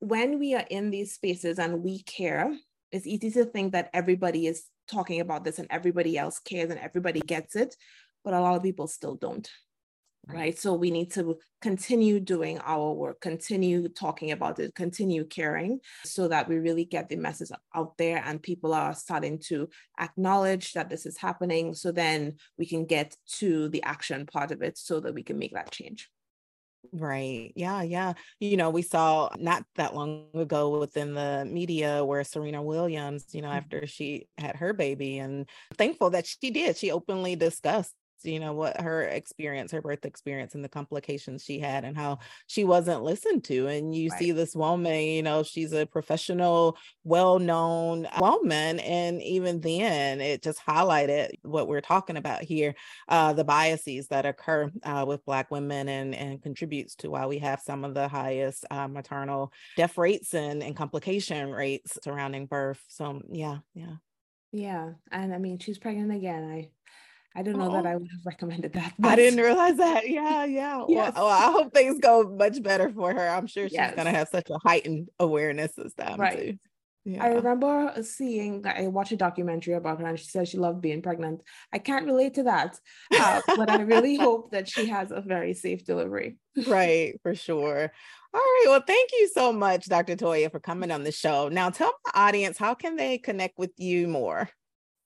when 0.00 0.38
we 0.38 0.54
are 0.54 0.64
in 0.68 0.90
these 0.90 1.14
spaces 1.14 1.58
and 1.58 1.82
we 1.82 2.02
care, 2.02 2.56
it's 2.90 3.06
easy 3.06 3.30
to 3.30 3.44
think 3.44 3.72
that 3.72 3.90
everybody 3.92 4.46
is 4.46 4.64
talking 4.90 5.20
about 5.20 5.44
this 5.44 5.58
and 5.58 5.68
everybody 5.70 6.18
else 6.18 6.40
cares 6.40 6.70
and 6.70 6.80
everybody 6.80 7.20
gets 7.20 7.54
it, 7.54 7.76
but 8.24 8.34
a 8.34 8.40
lot 8.40 8.56
of 8.56 8.62
people 8.62 8.88
still 8.88 9.14
don't 9.14 9.48
right 10.28 10.58
so 10.58 10.72
we 10.74 10.90
need 10.90 11.10
to 11.10 11.36
continue 11.60 12.20
doing 12.20 12.58
our 12.64 12.92
work 12.92 13.20
continue 13.20 13.88
talking 13.88 14.30
about 14.30 14.58
it 14.58 14.74
continue 14.74 15.24
caring 15.24 15.80
so 16.04 16.28
that 16.28 16.48
we 16.48 16.56
really 16.56 16.84
get 16.84 17.08
the 17.08 17.16
message 17.16 17.50
out 17.74 17.96
there 17.98 18.22
and 18.24 18.42
people 18.42 18.72
are 18.72 18.94
starting 18.94 19.38
to 19.38 19.68
acknowledge 20.00 20.72
that 20.72 20.88
this 20.88 21.06
is 21.06 21.18
happening 21.18 21.74
so 21.74 21.90
then 21.90 22.34
we 22.56 22.66
can 22.66 22.84
get 22.84 23.16
to 23.26 23.68
the 23.70 23.82
action 23.82 24.24
part 24.26 24.50
of 24.52 24.62
it 24.62 24.78
so 24.78 25.00
that 25.00 25.14
we 25.14 25.22
can 25.22 25.38
make 25.38 25.52
that 25.54 25.70
change 25.70 26.08
Right. 26.90 27.52
Yeah. 27.54 27.82
Yeah. 27.82 28.14
You 28.40 28.56
know, 28.56 28.70
we 28.70 28.82
saw 28.82 29.30
not 29.38 29.64
that 29.76 29.94
long 29.94 30.26
ago 30.34 30.78
within 30.78 31.14
the 31.14 31.46
media 31.48 32.04
where 32.04 32.24
Serena 32.24 32.60
Williams, 32.60 33.26
you 33.32 33.40
know, 33.40 33.48
mm-hmm. 33.48 33.58
after 33.58 33.86
she 33.86 34.26
had 34.36 34.56
her 34.56 34.72
baby, 34.72 35.18
and 35.18 35.48
thankful 35.78 36.10
that 36.10 36.26
she 36.26 36.50
did, 36.50 36.76
she 36.76 36.90
openly 36.90 37.36
discussed 37.36 37.94
you 38.24 38.40
know 38.40 38.52
what 38.52 38.80
her 38.80 39.02
experience 39.02 39.72
her 39.72 39.82
birth 39.82 40.04
experience 40.04 40.54
and 40.54 40.64
the 40.64 40.68
complications 40.68 41.44
she 41.44 41.58
had 41.58 41.84
and 41.84 41.96
how 41.96 42.18
she 42.46 42.64
wasn't 42.64 43.02
listened 43.02 43.44
to 43.44 43.66
and 43.66 43.94
you 43.94 44.08
right. 44.10 44.18
see 44.18 44.32
this 44.32 44.54
woman 44.54 45.00
you 45.02 45.22
know 45.22 45.42
she's 45.42 45.72
a 45.72 45.86
professional 45.86 46.76
well-known 47.04 48.06
woman 48.18 48.78
and 48.80 49.20
even 49.22 49.60
then 49.60 50.20
it 50.20 50.42
just 50.42 50.60
highlighted 50.64 51.30
what 51.42 51.68
we're 51.68 51.80
talking 51.80 52.16
about 52.16 52.42
here 52.42 52.74
uh, 53.08 53.32
the 53.32 53.44
biases 53.44 54.08
that 54.08 54.26
occur 54.26 54.70
uh, 54.84 55.04
with 55.06 55.24
black 55.24 55.50
women 55.50 55.88
and 55.88 56.14
and 56.14 56.42
contributes 56.42 56.94
to 56.96 57.10
why 57.10 57.26
we 57.26 57.38
have 57.38 57.60
some 57.60 57.84
of 57.84 57.94
the 57.94 58.08
highest 58.08 58.64
uh, 58.70 58.88
maternal 58.88 59.52
death 59.76 59.98
rates 59.98 60.34
and, 60.34 60.62
and 60.62 60.76
complication 60.76 61.50
rates 61.50 61.98
surrounding 62.02 62.46
birth. 62.46 62.82
So 62.88 63.20
yeah 63.30 63.58
yeah. 63.74 63.96
Yeah 64.52 64.90
and 65.10 65.34
i 65.34 65.38
mean 65.38 65.58
she's 65.58 65.78
pregnant 65.78 66.12
again. 66.12 66.50
I 66.50 66.70
I 67.34 67.42
don't 67.42 67.56
know 67.58 67.70
oh. 67.70 67.74
that 67.74 67.86
I 67.86 67.96
would 67.96 68.08
have 68.10 68.26
recommended 68.26 68.72
that. 68.74 68.94
But... 68.98 69.12
I 69.12 69.16
didn't 69.16 69.40
realize 69.40 69.76
that. 69.76 70.08
Yeah, 70.08 70.44
yeah. 70.44 70.84
yes. 70.88 71.12
well, 71.16 71.26
well, 71.26 71.28
I 71.28 71.52
hope 71.52 71.72
things 71.72 71.98
go 72.00 72.24
much 72.24 72.62
better 72.62 72.90
for 72.90 73.12
her. 73.12 73.28
I'm 73.28 73.46
sure 73.46 73.68
she's 73.68 73.74
yes. 73.74 73.94
gonna 73.94 74.10
have 74.10 74.28
such 74.28 74.50
a 74.50 74.58
heightened 74.58 75.08
awareness 75.18 75.72
this 75.76 75.94
time 75.94 76.20
right. 76.20 76.38
too. 76.38 76.58
Yeah. 77.04 77.24
I 77.24 77.28
remember 77.28 77.92
seeing, 78.02 78.64
I 78.64 78.86
watched 78.86 79.10
a 79.10 79.16
documentary 79.16 79.74
about 79.74 80.00
her 80.00 80.06
and 80.06 80.18
she 80.18 80.26
said 80.26 80.46
she 80.46 80.56
loved 80.56 80.80
being 80.80 81.02
pregnant. 81.02 81.42
I 81.72 81.78
can't 81.78 82.06
relate 82.06 82.34
to 82.34 82.44
that, 82.44 82.78
uh, 83.18 83.40
but 83.56 83.68
I 83.68 83.80
really 83.80 84.14
hope 84.14 84.52
that 84.52 84.68
she 84.68 84.86
has 84.86 85.10
a 85.10 85.20
very 85.20 85.52
safe 85.52 85.84
delivery. 85.84 86.36
right, 86.68 87.18
for 87.22 87.34
sure. 87.34 87.92
All 88.34 88.40
right. 88.40 88.64
Well, 88.68 88.84
thank 88.86 89.10
you 89.12 89.28
so 89.34 89.52
much, 89.52 89.86
Dr. 89.86 90.14
Toya, 90.14 90.50
for 90.50 90.60
coming 90.60 90.92
on 90.92 91.02
the 91.02 91.10
show. 91.10 91.48
Now, 91.48 91.70
tell 91.70 91.92
my 92.06 92.28
audience 92.28 92.56
how 92.56 92.74
can 92.74 92.94
they 92.94 93.18
connect 93.18 93.58
with 93.58 93.72
you 93.78 94.06
more? 94.06 94.48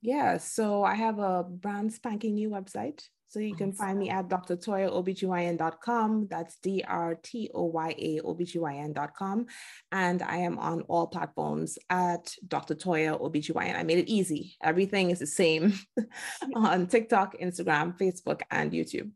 Yeah, 0.02 0.38
so 0.38 0.84
I 0.84 0.94
have 0.94 1.18
a 1.18 1.42
brand 1.42 1.92
spanking 1.92 2.34
new 2.34 2.50
website. 2.50 3.02
So 3.28 3.40
you 3.40 3.56
can 3.56 3.72
find 3.72 3.98
me 3.98 4.08
at 4.08 4.28
drtoyaobgyn.com. 4.28 6.28
That's 6.30 6.58
D 6.62 6.84
R 6.86 7.16
T 7.16 7.50
O 7.54 7.64
Y 7.64 7.94
A 7.98 8.20
OBGYN.com. 8.20 9.46
And 9.90 10.22
I 10.22 10.36
am 10.38 10.58
on 10.58 10.82
all 10.82 11.08
platforms 11.08 11.76
at 11.90 12.32
Dr. 12.46 12.76
Toya 12.76 13.20
OBGYN. 13.20 13.76
I 13.76 13.82
made 13.82 13.98
it 13.98 14.08
easy. 14.08 14.56
Everything 14.62 15.10
is 15.10 15.18
the 15.18 15.26
same 15.26 15.74
on 16.54 16.86
TikTok, 16.86 17.36
Instagram, 17.38 17.98
Facebook, 17.98 18.42
and 18.50 18.72
YouTube. 18.72 19.10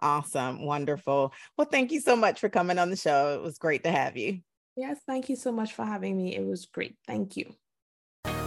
Awesome. 0.00 0.64
Wonderful. 0.64 1.32
Well, 1.56 1.68
thank 1.70 1.92
you 1.92 2.00
so 2.00 2.16
much 2.16 2.40
for 2.40 2.48
coming 2.48 2.78
on 2.78 2.90
the 2.90 2.96
show. 2.96 3.34
It 3.34 3.42
was 3.42 3.58
great 3.58 3.84
to 3.84 3.92
have 3.92 4.16
you. 4.16 4.40
Yes, 4.76 4.98
thank 5.06 5.28
you 5.28 5.36
so 5.36 5.52
much 5.52 5.74
for 5.74 5.84
having 5.84 6.16
me. 6.16 6.34
It 6.34 6.44
was 6.44 6.66
great. 6.66 6.96
Thank 7.06 7.36
you. 7.36 7.54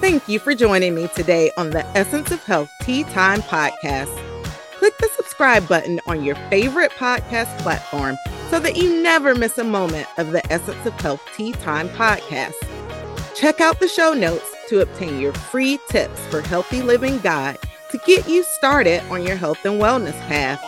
Thank 0.05 0.29
you 0.29 0.37
for 0.37 0.53
joining 0.53 0.93
me 0.93 1.07
today 1.15 1.49
on 1.57 1.71
the 1.71 1.83
Essence 1.97 2.29
of 2.29 2.43
Health 2.43 2.71
Tea 2.83 3.05
Time 3.05 3.41
podcast. 3.41 4.15
Click 4.73 4.95
the 4.99 5.09
subscribe 5.15 5.67
button 5.67 5.99
on 6.05 6.23
your 6.23 6.35
favorite 6.51 6.91
podcast 6.91 7.57
platform 7.57 8.15
so 8.51 8.59
that 8.59 8.77
you 8.77 9.01
never 9.01 9.33
miss 9.33 9.57
a 9.57 9.63
moment 9.63 10.07
of 10.19 10.31
the 10.31 10.45
Essence 10.53 10.85
of 10.85 10.93
Health 11.01 11.27
Tea 11.35 11.53
Time 11.53 11.89
podcast. 11.89 12.53
Check 13.33 13.61
out 13.61 13.79
the 13.79 13.87
show 13.87 14.13
notes 14.13 14.45
to 14.69 14.81
obtain 14.81 15.19
your 15.19 15.33
free 15.33 15.79
tips 15.89 16.19
for 16.27 16.41
healthy 16.41 16.83
living 16.83 17.17
guide 17.17 17.57
to 17.89 17.97
get 18.05 18.29
you 18.29 18.43
started 18.43 19.01
on 19.09 19.23
your 19.23 19.37
health 19.37 19.65
and 19.65 19.81
wellness 19.81 20.19
path. 20.27 20.63